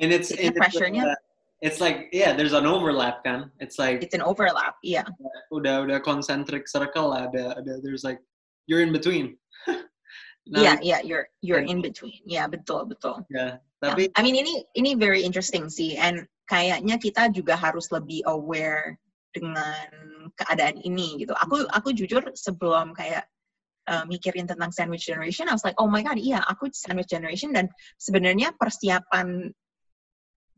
And 0.02 0.10
it's, 0.10 0.32
Jadinya 0.34 0.42
and 0.42 0.50
it's, 0.50 0.60
pressure-nya- 0.60 1.12
uh, 1.14 1.20
it's 1.62 1.80
like 1.80 2.10
yeah, 2.12 2.34
there's 2.34 2.54
an 2.58 2.66
overlap 2.66 3.24
kan. 3.24 3.52
It's 3.62 3.78
like 3.78 4.02
It's 4.02 4.18
an 4.18 4.26
overlap, 4.26 4.82
iya. 4.82 5.06
udah 5.54 5.86
udah 5.86 6.00
concentric 6.02 6.66
circle 6.66 7.14
lah. 7.14 7.30
Ada 7.30 7.62
ada 7.62 7.74
there's 7.86 8.02
like 8.02 8.18
you're 8.66 8.82
in 8.82 8.92
between. 8.92 9.38
Nah, 10.50 10.58
Iya, 10.58 10.74
iya, 10.82 10.98
you're 11.06 11.30
you're 11.46 11.62
Yeah. 11.62 11.70
in 11.70 11.86
between. 11.86 12.18
Iya, 12.26 12.50
betul, 12.50 12.90
betul. 12.90 13.22
yeah. 13.30 13.62
Tapi 13.78 14.10
I 14.18 14.26
mean 14.26 14.34
ini 14.34 14.66
ini 14.74 14.98
very 14.98 15.22
interesting 15.22 15.70
sih, 15.70 16.02
and 16.02 16.26
kayaknya 16.52 17.00
kita 17.00 17.32
juga 17.32 17.56
harus 17.56 17.88
lebih 17.96 18.28
aware 18.28 19.00
dengan 19.32 19.88
keadaan 20.36 20.84
ini 20.84 21.24
gitu. 21.24 21.32
Aku 21.40 21.64
aku 21.72 21.96
jujur 21.96 22.20
sebelum 22.36 22.92
kayak 22.92 23.24
uh, 23.88 24.04
mikirin 24.04 24.44
tentang 24.44 24.76
sandwich 24.76 25.08
generation, 25.08 25.48
I 25.48 25.56
was 25.56 25.64
like, 25.64 25.80
oh 25.80 25.88
my 25.88 26.04
god, 26.04 26.20
iya 26.20 26.44
aku 26.44 26.68
sandwich 26.76 27.08
generation 27.08 27.56
dan 27.56 27.72
sebenarnya 27.96 28.52
persiapan 28.60 29.56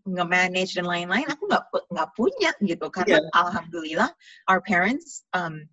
nge-manage 0.03 0.75
dan 0.75 0.83
lain-lain 0.83 1.23
aku 1.31 1.47
nggak 1.47 1.63
nggak 1.87 2.09
punya 2.11 2.51
gitu 2.59 2.91
karena 2.91 3.23
alhamdulillah 3.31 4.11
our 4.51 4.59
parents 4.59 5.23
um, 5.31 5.63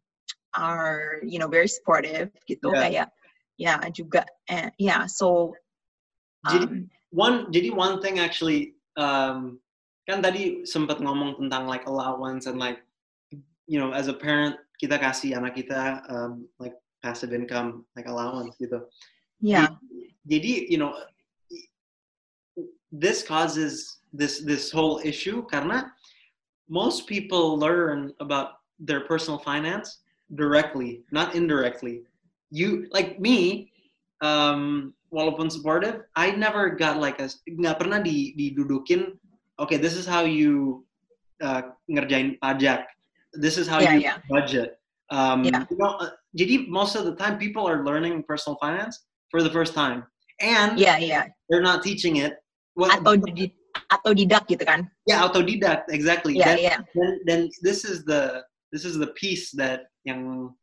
are 0.55 1.19
you 1.27 1.43
know 1.43 1.51
very 1.51 1.67
supportive 1.67 2.31
gitu 2.47 2.71
Yeah. 2.71 2.79
kayak 2.79 3.09
ya 3.59 3.75
juga 3.91 4.23
eh, 4.47 4.71
ya 4.79 5.11
so 5.11 5.51
Jadi, 6.47 6.65
um, 6.65 6.73
one 7.11 7.37
jadi 7.51 7.75
one 7.75 7.99
thing 7.99 8.23
actually 8.23 8.79
um, 8.95 9.59
kan 10.11 10.21
tadi 10.21 10.67
sempat 10.67 10.99
ngomong 10.99 11.39
tentang 11.39 11.71
like 11.71 11.87
allowance 11.87 12.51
and 12.51 12.59
like 12.59 12.83
you 13.71 13.79
know 13.79 13.95
as 13.95 14.11
a 14.11 14.17
parent 14.17 14.59
kita 14.83 14.99
kasih 14.99 15.39
anak 15.39 15.55
kita 15.55 16.03
um, 16.11 16.45
like 16.59 16.75
passive 17.01 17.31
income 17.31 17.87
like 17.95 18.11
allowance 18.11 18.59
gitu. 18.59 18.83
yeah 19.39 19.71
Jadi 20.29 20.69
you 20.69 20.77
know 20.77 20.93
this 22.93 23.23
causes 23.23 24.03
this 24.13 24.43
this 24.43 24.69
whole 24.71 25.01
issue 25.03 25.47
karena 25.49 25.91
most 26.71 27.07
people 27.07 27.59
learn 27.59 28.15
about 28.21 28.63
their 28.79 29.03
personal 29.05 29.39
finance 29.39 30.03
directly, 30.35 31.03
not 31.11 31.35
indirectly. 31.35 32.03
You 32.51 32.87
like 32.91 33.19
me, 33.19 33.71
um, 34.23 34.95
walaupun 35.13 35.51
supportive, 35.51 36.07
I 36.17 36.31
never 36.33 36.71
got 36.71 36.99
like 36.99 37.19
a 37.21 37.29
nggak 37.47 37.79
pernah 37.79 38.03
di, 38.03 38.35
didudukin. 38.39 39.19
Okay, 39.61 39.77
this 39.77 39.95
is 39.95 40.07
how 40.09 40.25
you 40.25 40.85
uh, 41.45 41.63
ngerjain 41.93 42.41
pajak. 42.41 42.89
This 43.37 43.59
is 43.61 43.69
how 43.69 43.79
Yeah, 43.79 43.95
you 43.95 44.01
yeah. 44.01 44.17
budget. 44.33 44.81
Um, 45.13 45.45
Yeah. 45.45 45.69
you 45.69 45.77
know, 45.77 46.01
uh, 46.01 46.17
jadi 46.33 46.65
most 46.73 46.97
of 46.97 47.05
the 47.05 47.13
time 47.15 47.37
people 47.37 47.69
are 47.69 47.85
learning 47.85 48.25
personal 48.25 48.57
finance 48.57 49.05
for 49.29 49.45
the 49.45 49.53
first 49.53 49.77
time, 49.77 50.09
and 50.41 50.81
yeah, 50.81 50.97
yeah, 50.97 51.29
they're 51.53 51.63
not 51.63 51.85
teaching 51.85 52.17
it. 52.25 52.41
Well, 52.79 52.89
Atau 52.89 53.21
di, 53.21 53.53
atau 53.93 54.17
didak 54.17 54.49
gitu 54.49 54.65
kan? 54.65 54.89
yeah, 55.05 55.21
autodidact 55.21 55.93
exactly. 55.93 56.39
Iya, 56.41 56.47
Then, 56.47 56.59
iya. 56.59 56.77
then, 56.97 57.13
then 57.29 57.41
this 57.61 57.85
is 57.85 58.07
the 58.09 58.47
this 58.73 58.89
is 58.89 58.97
the 58.97 59.13
piece 59.19 59.51
that 59.59 59.91
yang 60.09 60.55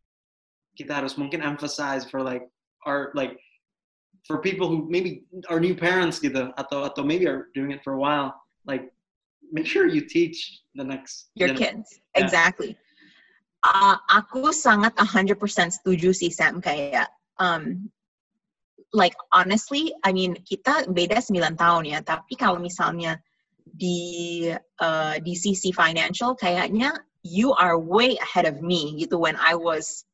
kita 0.79 0.95
harus 0.95 1.19
mungkin 1.19 1.43
emphasize 1.43 2.07
for 2.07 2.23
like 2.23 2.47
our 2.87 3.11
like 3.13 3.35
for 4.25 4.39
people 4.39 4.65
who 4.71 4.87
maybe 4.89 5.27
are 5.51 5.59
new 5.59 5.75
parents 5.75 6.17
gitu 6.23 6.49
atau 6.55 6.87
atau 6.87 7.03
maybe 7.03 7.27
are 7.27 7.51
doing 7.53 7.69
it 7.75 7.83
for 7.83 7.93
a 7.93 8.01
while. 8.01 8.31
Like 8.67 8.91
make 9.51 9.65
sure 9.65 9.87
you 9.87 10.03
teach 10.03 10.61
the 10.75 10.83
next 10.83 11.31
Your 11.35 11.55
kids. 11.55 11.99
Yeah. 12.15 12.23
Exactly. 12.27 12.77
Uh, 13.63 13.97
aku 14.11 14.53
sangat 14.53 14.93
100% 14.95 15.33
setuju 15.81 16.13
sih 16.13 16.29
Sam 16.29 16.61
kayak 16.61 17.09
um, 17.41 17.89
like 18.93 19.15
honestly, 19.33 19.91
I 20.05 20.13
mean 20.13 20.37
kita 20.45 20.91
beda 20.93 21.19
9 21.19 21.57
tahun 21.57 21.83
ya, 21.89 21.99
tapi 22.05 22.37
kalau 22.37 22.61
misalnya 22.61 23.17
di 23.67 24.47
uh, 24.79 25.15
di 25.19 25.33
sisi 25.35 25.75
financial 25.75 26.37
kayaknya 26.37 26.95
you 27.25 27.51
are 27.57 27.75
way 27.75 28.15
ahead 28.23 28.47
of 28.47 28.63
me 28.63 28.95
gitu 28.95 29.19
when 29.19 29.35
I 29.35 29.57
was 29.57 30.07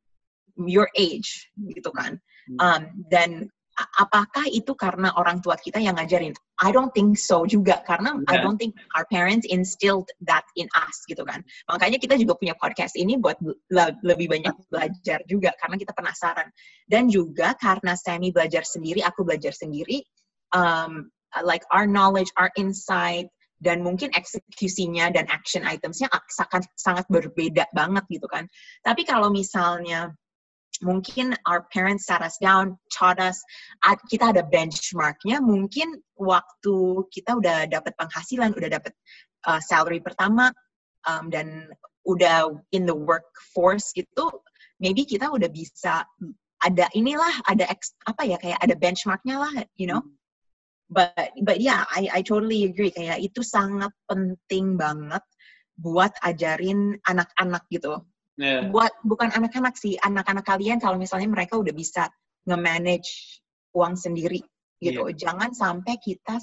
your 0.58 0.90
age 0.98 1.52
gitu 1.62 1.94
kan. 1.94 2.18
Um, 2.60 3.08
dan 3.08 3.54
apakah 3.98 4.46
itu 4.54 4.78
karena 4.78 5.10
orang 5.18 5.42
tua 5.42 5.58
kita 5.58 5.82
yang 5.82 5.98
ngajarin? 5.98 6.34
I 6.62 6.70
don't 6.70 6.94
think 6.94 7.18
so 7.18 7.44
juga 7.50 7.82
karena 7.84 8.16
I 8.30 8.38
Yeah. 8.40 8.44
don't 8.46 8.60
think 8.62 8.78
our 8.94 9.04
parents 9.10 9.50
instilled 9.50 10.08
that 10.30 10.46
in 10.56 10.70
us 10.78 11.02
gitu 11.10 11.26
kan. 11.26 11.42
Makanya 11.68 11.98
kita 11.98 12.16
juga 12.22 12.38
punya 12.38 12.54
podcast 12.56 12.94
ini 12.94 13.18
buat 13.18 13.36
le- 13.44 13.98
lebih 14.06 14.30
banyak 14.30 14.54
belajar 14.70 15.20
juga 15.26 15.52
karena 15.58 15.76
kita 15.82 15.92
penasaran. 15.98 16.48
Dan 16.86 17.10
juga 17.10 17.58
karena 17.58 17.98
Sammy 17.98 18.30
belajar 18.30 18.62
sendiri, 18.64 19.02
aku 19.02 19.26
belajar 19.26 19.52
sendiri, 19.52 20.06
um, 20.54 21.10
like 21.42 21.66
our 21.74 21.90
knowledge, 21.90 22.30
our 22.38 22.54
insight, 22.56 23.26
dan 23.64 23.82
mungkin 23.82 24.12
eksekusinya 24.14 25.10
dan 25.10 25.26
action 25.32 25.64
itemsnya 25.66 26.12
ak- 26.12 26.30
sangat 26.30 26.68
sangat 26.78 27.06
berbeda 27.10 27.66
banget 27.74 28.06
gitu 28.12 28.28
kan. 28.30 28.46
Tapi 28.86 29.02
kalau 29.08 29.34
misalnya 29.34 30.14
mungkin 30.82 31.38
our 31.46 31.68
parents 31.70 32.10
sat 32.10 32.24
us 32.26 32.40
down, 32.42 32.80
taught 32.90 33.20
us, 33.22 33.38
kita 34.10 34.34
ada 34.34 34.42
benchmarknya, 34.48 35.44
mungkin 35.44 36.02
waktu 36.18 37.06
kita 37.14 37.38
udah 37.38 37.70
dapat 37.70 37.94
penghasilan, 38.00 38.58
udah 38.58 38.70
dapat 38.80 38.94
uh, 39.46 39.62
salary 39.62 40.02
pertama, 40.02 40.50
um, 41.06 41.30
dan 41.30 41.70
udah 42.08 42.52
in 42.74 42.90
the 42.90 42.96
workforce 42.96 43.94
gitu, 43.94 44.32
maybe 44.82 45.06
kita 45.06 45.30
udah 45.30 45.48
bisa 45.48 46.04
ada 46.64 46.86
inilah, 46.96 47.32
ada 47.48 47.68
ex, 47.68 47.94
apa 48.08 48.24
ya 48.24 48.40
kayak 48.40 48.60
ada 48.64 48.76
benchmarknya 48.76 49.36
lah, 49.40 49.54
you 49.76 49.88
know. 49.88 50.02
But 50.92 51.34
but 51.44 51.58
yeah, 51.64 51.88
I 51.90 52.06
I 52.12 52.22
totally 52.22 52.70
agree. 52.70 52.94
Kayak 52.94 53.24
itu 53.24 53.42
sangat 53.42 53.90
penting 54.06 54.78
banget 54.78 55.24
buat 55.80 56.14
ajarin 56.22 57.02
anak-anak 57.08 57.66
gitu 57.74 57.98
Yeah. 58.34 58.74
buat 58.74 58.90
bukan 59.06 59.30
anak-anak 59.30 59.78
sih 59.78 59.94
anak-anak 60.02 60.42
kalian 60.42 60.82
kalau 60.82 60.98
misalnya 60.98 61.30
mereka 61.30 61.54
udah 61.54 61.70
bisa 61.70 62.10
nge-manage 62.50 63.38
uang 63.78 63.94
sendiri 63.94 64.42
gitu 64.82 65.06
jangan 65.14 65.54
sampai 65.54 66.02
kita 66.02 66.42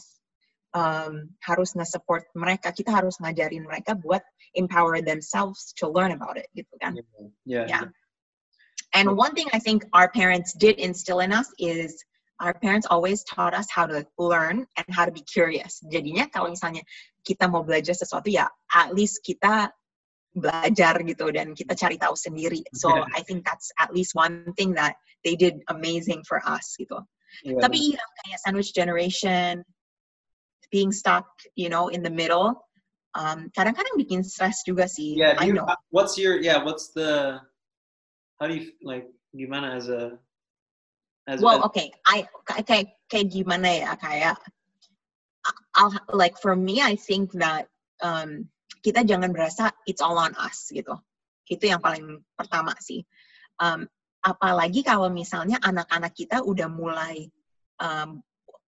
um, 0.71 1.27
harus 1.43 1.75
nge-support 1.75 2.31
mereka 2.39 2.71
kita 2.71 2.95
harus 2.95 3.19
ngajarin 3.19 3.67
mereka 3.67 3.99
buat 3.99 4.23
empower 4.55 5.03
themselves 5.03 5.75
to 5.75 5.91
learn 5.91 6.15
about 6.15 6.39
it 6.39 6.47
gitu 6.55 6.71
kan 6.79 6.95
Yeah. 7.43 7.67
Yeah. 7.67 7.85
and 8.95 9.11
one 9.19 9.35
thing 9.35 9.51
I 9.51 9.59
think 9.59 9.83
our 9.91 10.07
parents 10.15 10.55
did 10.55 10.79
instill 10.79 11.19
in 11.27 11.35
us 11.35 11.51
is 11.59 11.99
our 12.41 12.55
parents 12.55 12.87
always 12.89 13.23
taught 13.25 13.53
us 13.53 13.69
how 13.71 13.85
to 13.87 14.07
learn 14.17 14.67
and 14.77 14.87
how 14.89 15.05
to 15.05 15.13
be 15.13 15.21
curious. 15.21 15.77
Jadinya 15.93 16.25
kalau 16.33 16.57
misalnya 16.57 16.81
kita 17.21 17.45
mau 17.47 17.61
belajar 17.61 17.93
sesuatu 17.93 18.33
ya 18.33 18.49
at 18.73 18.97
least 18.97 19.21
kita 19.21 19.69
belajar 20.35 20.95
gitu 21.03 21.31
dan 21.35 21.53
kita 21.59 21.75
cari 21.75 21.99
tahu 21.99 22.15
sendiri. 22.15 22.63
So 22.75 22.91
Yeah. 22.91 23.07
I 23.15 23.21
think 23.27 23.43
that's 23.43 23.75
at 23.83 23.91
least 23.91 24.15
one 24.15 24.55
thing 24.55 24.75
that 24.79 24.95
they 25.27 25.35
did 25.35 25.63
amazing 25.69 26.23
for 26.27 26.39
us 26.47 26.79
gitu. 26.79 27.03
Iya, 27.47 27.63
Tapi 27.63 27.95
iya 27.95 28.03
kayak 28.27 28.39
sandwich 28.43 28.75
generation, 28.75 29.63
being 30.71 30.91
stuck, 30.95 31.27
you 31.55 31.69
know, 31.71 31.91
in 31.91 32.03
the 32.03 32.11
middle, 32.11 32.59
um, 33.15 33.51
kadang-kadang 33.55 33.99
bikin 33.99 34.23
stress 34.23 34.63
juga 34.67 34.87
sih. 34.87 35.19
yeah, 35.19 35.35
I 35.39 35.51
you, 35.51 35.55
know. 35.59 35.67
what's 35.91 36.15
your 36.19 36.39
yeah, 36.39 36.63
what's 36.63 36.95
the 36.95 37.43
how 38.39 38.47
do 38.47 38.55
you 38.55 38.71
like 38.83 39.07
gimana 39.35 39.75
as 39.79 39.91
a 39.91 40.19
as, 41.27 41.43
Well, 41.43 41.63
as 41.63 41.71
okay, 41.71 41.91
I 42.07 42.27
kayak 42.47 42.95
kayak 43.11 43.31
gimana 43.31 43.83
ya 43.83 43.93
kayak 43.99 44.39
I'll 45.75 45.95
like 46.11 46.39
for 46.39 46.55
me 46.55 46.83
I 46.83 46.95
think 46.99 47.31
that 47.39 47.71
um, 48.03 48.51
kita 48.81 49.05
jangan 49.05 49.31
berasa 49.33 49.73
it's 49.85 50.01
all 50.01 50.17
on 50.17 50.33
us 50.41 50.69
gitu. 50.73 50.97
Itu 51.47 51.69
yang 51.69 51.81
paling 51.81 52.25
pertama 52.35 52.75
sih. 52.81 53.05
Um, 53.61 53.85
apalagi 54.21 54.85
kalau 54.85 55.09
misalnya 55.09 55.61
anak-anak 55.61 56.13
kita 56.13 56.45
udah 56.45 56.69
mulai 56.69 57.29
um, 57.81 58.21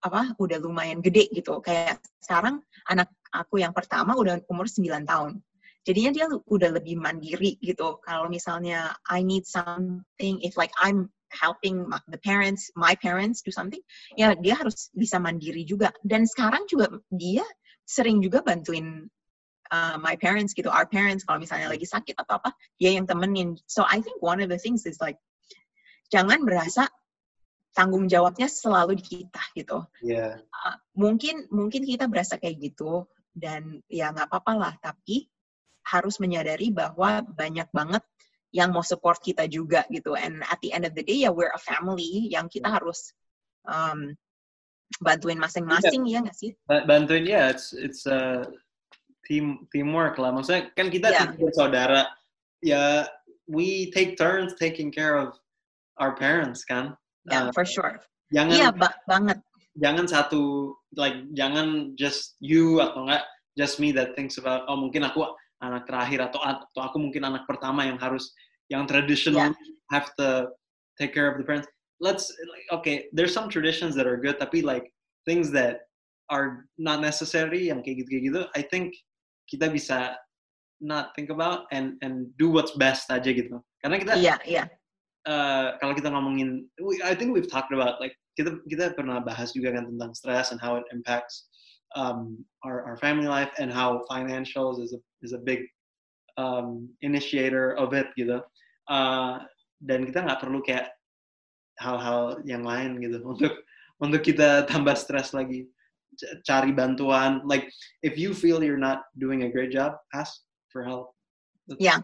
apa 0.03 0.35
udah 0.37 0.59
lumayan 0.59 0.99
gede 1.05 1.31
gitu. 1.31 1.63
Kayak 1.63 2.03
sekarang 2.19 2.61
anak 2.91 3.13
aku 3.31 3.63
yang 3.63 3.73
pertama 3.73 4.19
udah 4.19 4.43
umur 4.51 4.67
9 4.67 4.85
tahun. 5.07 5.41
Jadinya 5.83 6.11
dia 6.15 6.27
udah 6.31 6.71
lebih 6.79 6.95
mandiri 6.99 7.59
gitu. 7.59 7.99
Kalau 8.07 8.31
misalnya 8.31 8.95
I 9.11 9.27
need 9.27 9.47
something, 9.51 10.39
if 10.43 10.55
like 10.55 10.71
I'm 10.79 11.11
helping 11.35 11.91
the 12.07 12.21
parents, 12.23 12.71
my 12.79 12.95
parents 13.03 13.43
do 13.43 13.51
something, 13.51 13.83
ya 14.15 14.37
dia 14.39 14.55
harus 14.55 14.95
bisa 14.95 15.19
mandiri 15.19 15.67
juga. 15.67 15.91
Dan 16.07 16.23
sekarang 16.29 16.71
juga 16.71 16.87
dia 17.11 17.43
sering 17.83 18.23
juga 18.23 18.47
bantuin 18.47 19.11
uh, 19.73 19.97
my 19.97 20.15
parents 20.21 20.53
gitu, 20.53 20.69
our 20.69 20.85
parents 20.85 21.25
kalau 21.25 21.41
misalnya 21.41 21.73
lagi 21.73 21.89
sakit 21.89 22.15
atau 22.21 22.37
apa, 22.39 22.53
dia 22.77 22.93
yang 22.93 23.09
temenin. 23.09 23.57
So 23.65 23.89
I 23.89 24.05
think 24.05 24.21
one 24.21 24.45
of 24.45 24.53
the 24.53 24.61
things 24.61 24.85
is 24.85 25.01
like 25.01 25.17
jangan 26.13 26.45
berasa 26.45 26.93
tanggung 27.73 28.05
jawabnya 28.07 28.53
selalu 28.53 29.01
di 29.01 29.05
kita 29.25 29.43
gitu. 29.57 29.81
yeah 30.05 30.37
Uh, 30.63 30.79
mungkin 30.95 31.51
mungkin 31.51 31.83
kita 31.83 32.07
berasa 32.07 32.39
kayak 32.39 32.61
gitu 32.63 33.11
dan 33.35 33.83
ya 33.91 34.15
nggak 34.15 34.31
apa-apa 34.31 34.53
lah 34.55 34.75
tapi 34.79 35.27
harus 35.83 36.23
menyadari 36.23 36.71
bahwa 36.71 37.27
banyak 37.27 37.67
banget 37.75 38.05
yang 38.55 38.71
mau 38.71 38.85
support 38.85 39.19
kita 39.19 39.49
juga 39.51 39.83
gitu. 39.91 40.15
And 40.15 40.45
at 40.47 40.63
the 40.63 40.71
end 40.71 40.87
of 40.87 40.95
the 40.95 41.03
day 41.03 41.27
ya 41.27 41.35
we're 41.35 41.51
a 41.51 41.59
family 41.59 42.31
yang 42.31 42.47
kita 42.47 42.69
harus 42.69 43.11
um, 43.67 44.15
bantuin 45.01 45.41
masing-masing 45.41 46.05
ya 46.07 46.23
nggak 46.23 46.37
sih? 46.37 46.53
Ba- 46.69 46.85
bantuin 46.85 47.25
ya 47.25 47.51
it's 47.51 47.73
it's 47.73 48.05
a 48.05 48.47
team 49.25 49.67
teamwork 49.71 50.19
lah. 50.19 50.35
Maksudnya 50.35 50.71
kan 50.75 50.91
kita 50.91 51.09
Yeah. 51.11 51.31
tiga 51.35 51.49
saudara. 51.55 52.01
Ya 52.63 53.07
we 53.51 53.91
take 53.91 54.15
turns 54.15 54.55
taking 54.59 54.91
care 54.91 55.19
of 55.19 55.35
our 55.99 56.15
parents 56.15 56.63
kan. 56.63 56.95
Ya 57.31 57.47
Uh, 57.49 57.55
for 57.55 57.67
sure. 57.67 57.99
jangan 58.33 58.55
iya 58.57 58.69
ba- 58.73 58.97
banget. 59.05 59.39
jangan 59.81 60.05
satu 60.05 60.73
like 61.01 61.17
jangan 61.33 61.93
just 61.97 62.37
you 62.45 62.77
atau 62.81 63.09
enggak 63.09 63.25
just 63.57 63.81
me 63.81 63.89
that 63.89 64.13
thinks 64.17 64.37
about 64.37 64.65
oh 64.69 64.77
mungkin 64.77 65.01
aku 65.05 65.25
anak 65.65 65.85
terakhir 65.89 66.21
atau 66.29 66.41
atau 66.45 66.81
aku 66.81 66.97
mungkin 67.01 67.25
anak 67.25 67.45
pertama 67.49 67.85
yang 67.89 67.97
harus 67.97 68.33
yang 68.69 68.85
traditional 68.85 69.53
have 69.89 70.09
to 70.17 70.49
take 71.01 71.13
care 71.17 71.29
of 71.29 71.37
the 71.41 71.45
parents. 71.45 71.69
Let's 72.05 72.29
like, 72.53 72.67
okay 72.73 73.09
there's 73.17 73.33
some 73.33 73.49
traditions 73.49 73.95
that 73.97 74.05
are 74.05 74.19
good 74.21 74.37
tapi 74.37 74.61
like 74.65 74.91
things 75.25 75.49
that 75.55 75.87
are 76.33 76.67
not 76.81 77.01
necessary 77.05 77.69
yang 77.73 77.81
kayak 77.85 78.03
gitu 78.05 78.09
kayak 78.17 78.25
gitu 78.29 78.41
I 78.57 78.63
think 78.67 78.93
kita 79.49 79.71
bisa 79.71 80.17
not 80.83 81.15
think 81.15 81.31
about 81.31 81.71
and 81.71 81.95
and 82.03 82.27
do 82.37 82.51
what's 82.51 82.75
best 82.75 83.09
aja 83.09 83.31
gitu. 83.31 83.63
Karena 83.81 83.97
kita 84.03 84.13
iya 84.19 84.37
iya. 84.43 84.65
uh, 85.25 85.79
kalau 85.79 85.95
kita 85.95 86.11
ngomongin, 86.11 86.67
we, 86.83 86.99
I 87.07 87.15
think 87.15 87.31
we've 87.31 87.51
talked 87.51 87.71
about 87.71 88.03
like 88.03 88.19
kita 88.35 88.59
kita 88.67 88.93
pernah 88.99 89.23
bahas 89.23 89.55
juga 89.55 89.73
kan 89.73 89.87
tentang 89.87 90.13
stress 90.19 90.51
and 90.51 90.59
how 90.59 90.75
it 90.75 90.87
impacts 90.91 91.47
um, 91.95 92.43
our 92.67 92.83
our 92.85 92.97
family 92.99 93.31
life 93.31 93.51
and 93.63 93.71
how 93.71 94.03
financials 94.11 94.83
is 94.83 94.93
a 94.93 95.01
is 95.23 95.33
a 95.33 95.41
big 95.41 95.63
um, 96.37 96.91
initiator 97.07 97.79
of 97.79 97.95
it 97.95 98.11
gitu. 98.19 98.43
Uh, 98.91 99.39
dan 99.83 100.03
kita 100.03 100.27
nggak 100.27 100.43
perlu 100.43 100.59
kayak 100.67 100.91
hal-hal 101.79 102.39
yang 102.43 102.67
lain 102.67 102.99
gitu 102.99 103.23
untuk 103.33 103.55
untuk 104.03 104.21
kita 104.27 104.67
tambah 104.67 104.99
stres 104.99 105.31
lagi 105.31 105.71
cari 106.47 106.73
bantuan. 106.73 107.41
Like 107.45 107.71
if 108.03 108.19
you 108.19 108.35
feel 108.35 108.63
you're 108.63 108.81
not 108.81 109.05
doing 109.19 109.45
a 109.45 109.51
great 109.51 109.73
job 109.73 109.97
ask 110.15 110.41
for 110.69 110.85
help. 110.85 111.15
Yeah. 111.79 112.01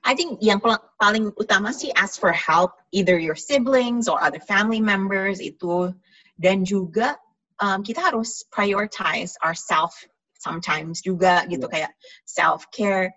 I 0.00 0.16
think 0.16 0.40
yang 0.40 0.64
paling 0.96 1.28
utama 1.36 1.76
sih 1.76 1.92
ask 1.92 2.16
for 2.16 2.32
help 2.32 2.72
either 2.88 3.20
your 3.20 3.36
siblings 3.36 4.08
or 4.08 4.16
other 4.22 4.40
family 4.40 4.80
members 4.80 5.44
itu. 5.44 5.92
Dan 6.40 6.64
juga 6.64 7.20
um, 7.60 7.84
kita 7.84 8.00
harus 8.00 8.40
prioritize 8.48 9.36
ourselves 9.44 10.08
sometimes 10.40 11.04
juga 11.04 11.44
gitu 11.52 11.68
kayak 11.68 11.92
self 12.24 12.64
care 12.72 13.12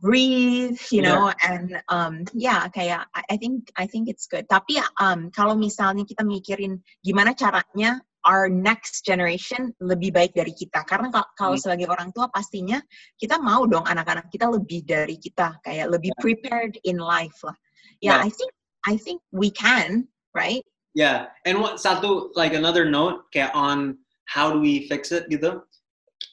breathe 0.00 0.80
you 0.88 1.04
Yeah. 1.04 1.12
know 1.12 1.28
and 1.44 1.76
um 1.92 2.24
yeah 2.32 2.64
kayak 2.72 3.04
I, 3.12 3.22
I 3.28 3.36
think 3.36 3.68
I 3.76 3.84
think 3.84 4.08
it's 4.08 4.24
good. 4.24 4.48
Tapi 4.48 4.80
um 4.96 5.28
kalau 5.28 5.52
misalnya 5.52 6.08
kita 6.08 6.24
mikirin 6.24 6.80
gimana 7.04 7.36
caranya 7.36 8.00
our 8.28 8.52
next 8.52 9.04
generation 9.08 9.72
lebih 9.80 10.12
baik 10.12 10.32
dari 10.36 10.52
kita 10.52 10.84
karena 10.84 11.08
ka- 11.08 11.30
kalau 11.40 11.56
Hmm. 11.56 11.64
sebagai 11.64 11.88
orang 11.88 12.12
tua 12.12 12.28
pastinya 12.28 12.80
kita 13.16 13.40
mau 13.40 13.64
dong 13.64 13.84
anak-anak 13.88 14.28
kita 14.28 14.48
lebih 14.48 14.84
dari 14.84 15.16
kita 15.16 15.56
kayak 15.64 15.88
lebih 15.88 16.12
prepared 16.20 16.76
in 16.84 17.00
life 17.00 17.36
lah 17.40 17.56
yeah, 18.04 18.20
Yeah. 18.20 18.26
I 18.26 18.30
think 18.32 18.50
I 18.84 18.94
think 19.00 19.20
we 19.32 19.48
can 19.52 20.08
right 20.36 20.64
Yeah, 20.90 21.30
and 21.46 21.62
what 21.62 21.78
satu 21.78 22.34
like 22.34 22.50
another 22.50 22.82
note 22.82 23.30
kayak 23.30 23.54
on 23.54 23.94
how 24.26 24.50
do 24.50 24.58
we 24.58 24.90
fix 24.90 25.14
it 25.14 25.30
gitu. 25.30 25.62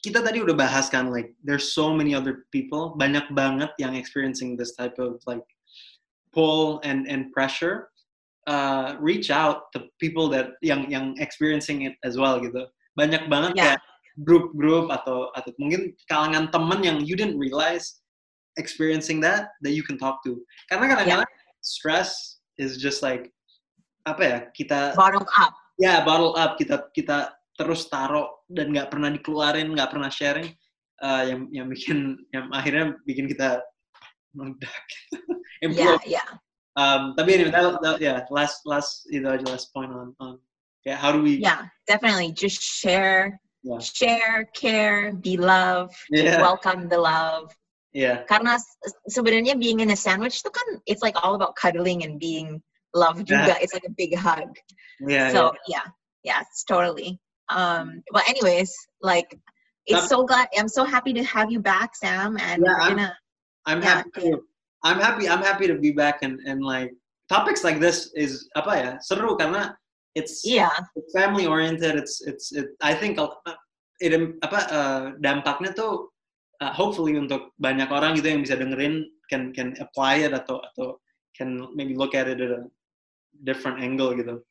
Kita 0.02 0.18
tadi 0.18 0.42
udah 0.42 0.50
bahas 0.58 0.90
kan 0.90 1.14
like 1.14 1.30
there's 1.46 1.70
so 1.70 1.94
many 1.94 2.10
other 2.10 2.42
people 2.50 2.98
banyak 2.98 3.22
banget 3.38 3.70
yang 3.78 3.94
experiencing 3.94 4.58
this 4.58 4.74
type 4.74 4.98
of 4.98 5.22
like 5.30 5.46
pull 6.34 6.82
and 6.82 7.06
and 7.06 7.30
pressure. 7.30 7.86
Uh, 8.48 8.96
reach 8.96 9.28
out 9.28 9.68
to 9.76 9.84
people 10.00 10.24
that 10.32 10.56
yang 10.64 10.88
yang 10.88 11.12
experiencing 11.20 11.84
it 11.84 12.00
as 12.00 12.16
well 12.16 12.40
gitu. 12.40 12.64
Banyak 12.96 13.28
banget 13.28 13.52
Yeah. 13.52 13.76
kayak 13.76 13.80
grup-grup 14.24 14.88
atau 14.88 15.28
atau 15.36 15.52
mungkin 15.60 15.92
kalangan 16.08 16.48
temen 16.48 16.80
yang 16.80 16.98
you 17.04 17.12
didn't 17.12 17.36
realize 17.36 18.00
experiencing 18.56 19.20
that 19.20 19.52
that 19.60 19.76
you 19.76 19.84
can 19.84 20.00
talk 20.00 20.24
to. 20.24 20.40
Karena 20.72 20.96
kadang-kadang 20.96 21.28
stress 21.60 22.40
is 22.56 22.80
just 22.80 23.04
like 23.04 23.28
apa 24.08 24.22
ya 24.24 24.38
kita 24.56 24.96
bottled 24.96 25.28
up 25.36 25.52
ya 25.76 26.00
bottle 26.02 26.32
up 26.34 26.56
kita 26.56 26.88
kita 26.96 27.30
terus 27.54 27.86
taruh 27.92 28.28
dan 28.48 28.72
nggak 28.72 28.88
pernah 28.88 29.12
dikeluarin 29.12 29.68
nggak 29.76 29.92
pernah 29.92 30.08
sharing 30.08 30.48
uh, 31.04 31.22
yang 31.28 31.40
yang 31.52 31.66
bikin 31.68 32.16
yang 32.32 32.48
akhirnya 32.50 32.96
bikin 33.04 33.28
kita 33.28 33.60
meledak 34.32 34.84
yeah 35.60 35.64
implode 35.64 36.04
yeah 36.08 36.28
um, 36.78 37.18
tapi 37.18 37.34
anyway 37.34 37.50
that, 37.50 37.74
that, 37.82 37.96
yeah 37.98 38.22
last 38.30 38.62
last 38.62 39.02
itu 39.10 39.26
aja 39.26 39.42
last 39.50 39.74
point 39.74 39.90
on 39.90 40.14
on 40.22 40.38
yeah 40.86 40.94
how 40.94 41.10
do 41.10 41.18
we 41.18 41.42
yeah 41.42 41.66
definitely. 41.90 42.30
Just 42.30 42.62
share 42.62 43.42
Yeah. 43.66 43.82
share 43.82 44.46
care 44.54 45.10
be 45.18 45.34
love 45.34 45.90
Yeah. 46.14 46.38
welcome 46.38 46.86
the 46.86 46.96
love. 46.96 47.50
Yeah. 47.90 48.22
Karena 48.30 48.54
sebenarnya 49.10 49.58
being 49.58 49.82
in 49.82 49.90
a 49.90 49.98
sandwich 49.98 50.38
itu 50.38 50.50
kan 50.54 50.78
it's 50.86 51.02
like 51.02 51.18
all 51.26 51.34
about 51.34 51.58
cuddling 51.58 52.06
and 52.06 52.22
being 52.22 52.62
loved 52.94 53.26
juga. 53.26 53.58
It's 53.58 53.74
like 53.74 53.82
a 53.84 53.92
big 53.98 54.14
hug. 54.14 54.54
Yeah 55.02 55.34
so 55.34 55.50
yeah. 55.66 55.90
yeah. 56.22 56.46
It's 56.46 56.62
totally. 56.62 57.18
Um 57.50 58.06
but 58.14 58.22
anyways 58.30 58.70
like 59.02 59.26
it's 59.90 60.06
Tapi- 60.06 60.12
so 60.14 60.18
glad 60.22 60.46
i'm 60.54 60.68
so 60.70 60.86
happy 60.86 61.10
to 61.16 61.24
have 61.26 61.50
you 61.50 61.58
back 61.58 61.96
sam 61.98 62.38
and 62.38 62.62
Yeah, 62.62 62.70
we're 62.78 62.78
I'm- 62.78 62.90
gonna 62.94 63.12
I'm 63.66 63.80
Yeah, 63.82 64.06
happy. 64.06 64.30
To, 64.32 64.40
I'm 64.84 65.00
happy. 65.00 65.28
I'm 65.28 65.42
happy 65.42 65.66
to 65.66 65.76
be 65.76 65.90
back 65.90 66.22
and 66.22 66.38
and 66.46 66.62
like 66.62 66.94
topics 67.28 67.64
like 67.64 67.80
this 67.80 68.12
is 68.14 68.46
apa 68.54 68.72
ya 68.74 68.90
seru 69.02 69.34
karena 69.34 69.74
it's 70.14 70.42
yeah 70.46 70.72
it's 70.94 71.10
family 71.10 71.46
oriented. 71.46 71.98
It's 71.98 72.22
it's 72.22 72.54
it, 72.54 72.74
I 72.82 72.94
think 72.94 73.18
it 73.98 74.12
apa 74.42 74.58
uh, 74.70 75.02
dampaknya 75.18 75.74
tuh 75.74 76.10
uh, 76.62 76.72
hopefully 76.74 77.18
untuk 77.18 77.50
banyak 77.58 77.90
orang 77.90 78.14
gitu 78.14 78.30
yang 78.30 78.42
bisa 78.42 78.54
dengerin 78.58 79.06
can 79.26 79.50
can 79.50 79.74
apply 79.82 80.22
it 80.22 80.32
atau 80.32 80.62
atau 80.62 80.98
can 81.34 81.66
maybe 81.74 81.94
look 81.94 82.14
at 82.14 82.26
it 82.26 82.38
at 82.38 82.50
a 82.50 82.62
different 83.46 83.78
angle 83.78 84.14
gitu. 84.14 84.42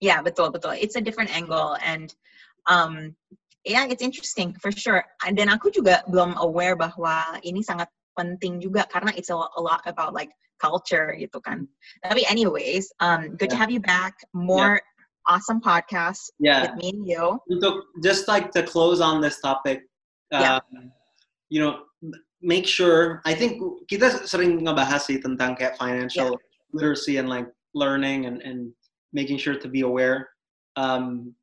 yeah 0.00 0.20
betul 0.20 0.52
betul 0.52 0.76
it's 0.76 0.96
a 0.96 1.02
different 1.02 1.32
angle 1.32 1.76
and 1.80 2.14
um 2.68 3.16
yeah 3.64 3.88
it's 3.88 4.04
interesting 4.04 4.52
for 4.60 4.70
sure 4.70 5.02
And 5.24 5.36
dan 5.36 5.48
aku 5.48 5.72
juga 5.72 6.04
belum 6.06 6.36
aware 6.38 6.76
bahwa 6.76 7.40
ini 7.42 7.64
sangat 7.64 7.88
penting 8.16 8.58
juga 8.58 8.88
karena 8.88 9.12
it's 9.14 9.30
a, 9.30 9.36
a 9.36 9.62
lot 9.62 9.84
about 9.86 10.16
like 10.16 10.32
culture 10.58 11.12
gitu 11.20 11.38
kan. 11.44 11.68
Tapi 12.02 12.24
anyways 12.26 12.88
um 13.04 13.36
good 13.36 13.52
to 13.52 13.58
have 13.58 13.68
you 13.68 13.80
back. 13.80 14.16
More 14.32 14.80
awesome 15.28 15.60
podcasts 15.60 16.30
Yeah. 16.38 16.62
with 16.62 16.74
me 16.80 16.86
and 16.96 17.04
you. 17.06 17.38
Untuk 17.50 17.84
just 18.02 18.28
like 18.28 18.50
to 18.56 18.62
close 18.64 19.00
on 19.00 19.20
this 19.20 19.40
topic, 19.42 19.84
Yeah. 20.32 20.58
um, 20.58 20.90
you 21.50 21.60
know, 21.60 21.86
make 22.42 22.66
sure 22.66 23.22
I 23.26 23.34
think 23.34 23.60
kita 23.90 24.26
sering 24.26 24.62
ngebahas 24.64 25.06
sih 25.06 25.18
tentang 25.20 25.54
kayak 25.58 25.76
financial 25.76 26.34
yeah. 26.34 26.42
literacy 26.72 27.18
and 27.18 27.28
like 27.28 27.46
learning 27.76 28.26
and 28.26 28.40
and 28.42 28.72
making 29.12 29.36
sure 29.38 29.58
to 29.58 29.68
be 29.68 29.82
aware. 29.84 30.30
Um 30.76 31.34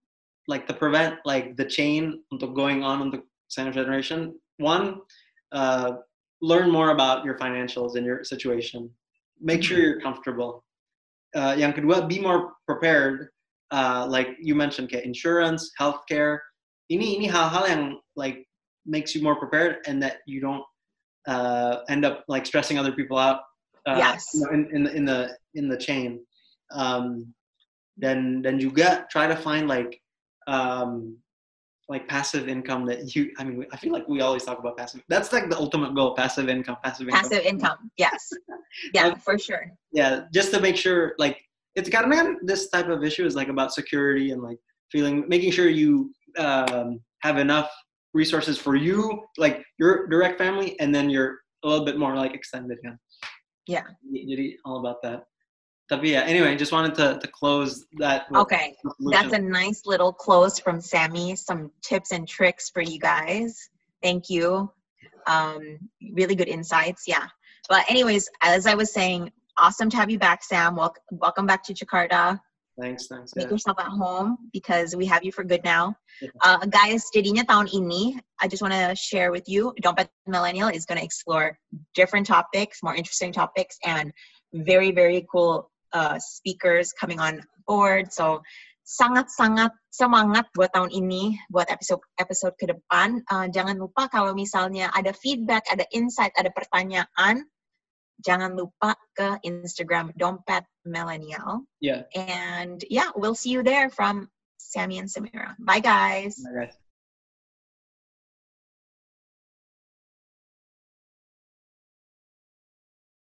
like 0.48 0.68
to 0.68 0.76
prevent 0.76 1.24
like 1.24 1.56
the 1.56 1.64
chain 1.64 2.20
untuk 2.34 2.52
going 2.52 2.84
on 2.84 3.00
in 3.04 3.10
the 3.12 3.22
center 3.48 3.72
generation. 3.72 4.36
One 4.60 5.00
uh 5.54 6.04
learn 6.44 6.68
more 6.68 6.92
about 6.92 7.24
your 7.24 7.40
financials 7.40 7.96
and 7.96 8.04
your 8.04 8.20
situation 8.28 8.92
make 9.40 9.64
sure 9.64 9.80
mm-hmm. 9.80 9.96
you're 9.96 10.04
comfortable 10.04 10.64
uh, 11.40 11.56
yang 11.56 11.72
kedua 11.72 12.04
be 12.04 12.20
more 12.20 12.60
prepared 12.68 13.32
uh, 13.72 14.04
like 14.06 14.36
you 14.44 14.54
mentioned 14.54 14.92
kayak 14.92 15.08
insurance 15.08 15.72
healthcare 15.80 16.44
ini 16.92 17.16
ini 17.16 17.26
hal-hal 17.32 17.64
yang 17.66 17.84
like 18.20 18.44
makes 18.86 19.16
you 19.16 19.24
more 19.24 19.36
prepared 19.40 19.80
and 19.88 20.04
that 20.04 20.20
you 20.28 20.42
don't 20.42 20.64
uh, 21.28 21.78
end 21.90 22.06
up 22.06 22.24
like 22.28 22.46
stressing 22.46 22.78
other 22.78 22.92
people 22.92 23.18
out. 23.18 23.42
Uh, 23.88 23.96
yes. 23.98 24.26
You 24.34 24.42
know, 24.42 24.52
in, 24.52 24.62
in, 24.76 24.88
in 24.88 25.06
the 25.06 25.36
in 25.56 25.68
the 25.70 25.78
chain. 25.78 26.20
Um, 26.72 27.34
then 27.98 28.42
then 28.42 28.60
juga 28.60 29.06
try 29.12 29.28
to 29.28 29.36
find 29.36 29.68
like 29.68 30.00
um, 30.48 31.18
like 31.90 32.08
passive 32.08 32.48
income 32.48 32.86
that 32.86 33.14
you 33.16 33.32
i 33.38 33.44
mean 33.44 33.66
i 33.72 33.78
feel 33.78 33.92
like 33.92 34.08
we 34.08 34.22
always 34.22 34.44
talk 34.44 34.58
about 34.60 34.78
passive 34.78 35.02
that's 35.10 35.34
like 35.34 35.50
the 35.50 35.58
ultimate 35.58 35.94
goal 35.94 36.16
passive 36.16 36.48
income 36.48 36.78
passive 36.84 37.08
income 37.08 37.22
passive 37.22 37.46
income 37.46 37.92
yes 37.98 38.30
yeah 38.94 39.08
um, 39.08 39.16
for 39.20 39.38
sure 39.38 39.72
yeah 39.92 40.22
just 40.34 40.52
to 40.54 40.62
make 40.62 40.78
sure 40.78 41.14
like 41.18 41.44
it's 41.76 41.90
kind 41.90 42.06
of 42.06 42.10
man, 42.10 42.38
this 42.44 42.70
type 42.70 42.88
of 42.88 43.04
issue 43.04 43.26
is 43.26 43.36
like 43.36 43.48
about 43.48 43.74
security 43.74 44.32
and 44.32 44.42
like 44.42 44.58
feeling 44.92 45.26
making 45.28 45.52
sure 45.52 45.70
you 45.70 46.12
um, 46.38 47.00
have 47.22 47.38
enough 47.38 47.72
resources 48.14 48.58
for 48.58 48.76
you, 48.76 49.24
like 49.38 49.64
your 49.80 50.08
direct 50.08 50.38
family, 50.38 50.80
and 50.80 50.94
then 50.94 51.10
you're 51.10 51.40
a 51.64 51.68
little 51.68 51.86
bit 51.86 51.98
more 51.98 52.16
like 52.16 52.34
extended. 52.34 52.78
Yeah. 52.84 52.94
Yeah. 53.68 54.48
All 54.66 54.80
about 54.80 55.02
that. 55.04 55.24
But 55.90 56.04
yeah, 56.04 56.22
anyway, 56.22 56.56
just 56.56 56.72
wanted 56.72 56.96
to, 56.96 57.20
to 57.20 57.28
close 57.28 57.86
that. 57.98 58.26
Okay. 58.34 58.76
That's 59.12 59.34
a 59.34 59.40
nice 59.40 59.86
little 59.86 60.14
close 60.14 60.58
from 60.58 60.80
Sammy. 60.80 61.36
Some 61.36 61.72
tips 61.82 62.12
and 62.12 62.28
tricks 62.28 62.70
for 62.70 62.82
you 62.82 63.00
guys. 63.00 63.70
Thank 64.02 64.30
you. 64.30 64.72
Um, 65.28 65.78
really 66.14 66.36
good 66.36 66.48
insights. 66.48 67.04
Yeah. 67.08 67.28
But 67.70 67.90
anyways, 67.90 68.30
as 68.42 68.66
I 68.66 68.76
was 68.76 68.92
saying, 68.94 69.32
awesome 69.58 69.90
to 69.90 69.98
have 69.98 70.10
you 70.10 70.20
back, 70.20 70.44
Sam. 70.44 70.76
Welcome, 70.76 71.04
welcome 71.12 71.46
back 71.46 71.64
to 71.66 71.74
Jakarta. 71.74 72.40
Thanks, 72.80 73.08
thanks. 73.08 73.36
Make 73.36 73.46
yeah. 73.46 73.52
yourself 73.52 73.80
at 73.80 73.88
home 73.88 74.50
because 74.52 74.96
we 74.96 75.06
have 75.06 75.24
you 75.24 75.32
for 75.32 75.44
good 75.44 75.64
now. 75.64 75.96
Uh, 76.42 76.66
guys, 76.66 77.06
jadinya 77.14 77.46
tahun 77.46 77.68
ini, 77.70 78.18
I 78.42 78.48
just 78.48 78.64
want 78.64 78.74
to 78.74 78.96
share 78.96 79.32
with 79.32 79.48
you, 79.48 79.74
Don't 79.82 79.96
Dompet 79.96 80.10
Millennial 80.26 80.70
is 80.70 80.86
going 80.86 80.98
to 80.98 81.06
explore 81.06 81.58
different 81.94 82.26
topics, 82.26 82.82
more 82.82 82.96
interesting 82.96 83.32
topics, 83.32 83.78
and 83.86 84.12
very, 84.54 84.92
very 84.92 85.28
cool 85.32 85.70
uh, 85.94 86.18
speakers 86.20 86.92
coming 86.94 87.22
on 87.22 87.42
board. 87.66 88.12
So, 88.12 88.42
sangat-sangat 88.84 89.72
semangat 89.90 90.52
buat 90.52 90.76
tahun 90.76 90.92
ini, 90.92 91.40
buat 91.48 91.72
episode 91.72 92.04
episode 92.20 92.54
ke 92.60 92.68
depan. 92.68 93.24
Uh, 93.32 93.48
jangan 93.48 93.80
lupa 93.80 94.12
kalau 94.12 94.36
misalnya 94.36 94.92
ada 94.92 95.16
feedback, 95.16 95.64
ada 95.72 95.88
insight, 95.96 96.36
ada 96.36 96.52
pertanyaan, 96.52 97.48
jangan 98.20 98.60
lupa 98.60 98.96
ke 99.16 99.40
Instagram 99.48 100.12
dompet 100.20 100.68
millennial. 100.84 101.64
Yeah. 101.80 102.04
And 102.16 102.84
yeah, 102.92 103.16
we'll 103.16 103.40
see 103.40 103.56
you 103.56 103.64
there 103.64 103.88
from 103.88 104.28
Sammy 104.60 105.00
and 105.00 105.08
Samira. 105.08 105.56
Bye 105.60 105.80
guys. 105.80 106.36
Bye 106.44 106.68
guys. 106.68 106.83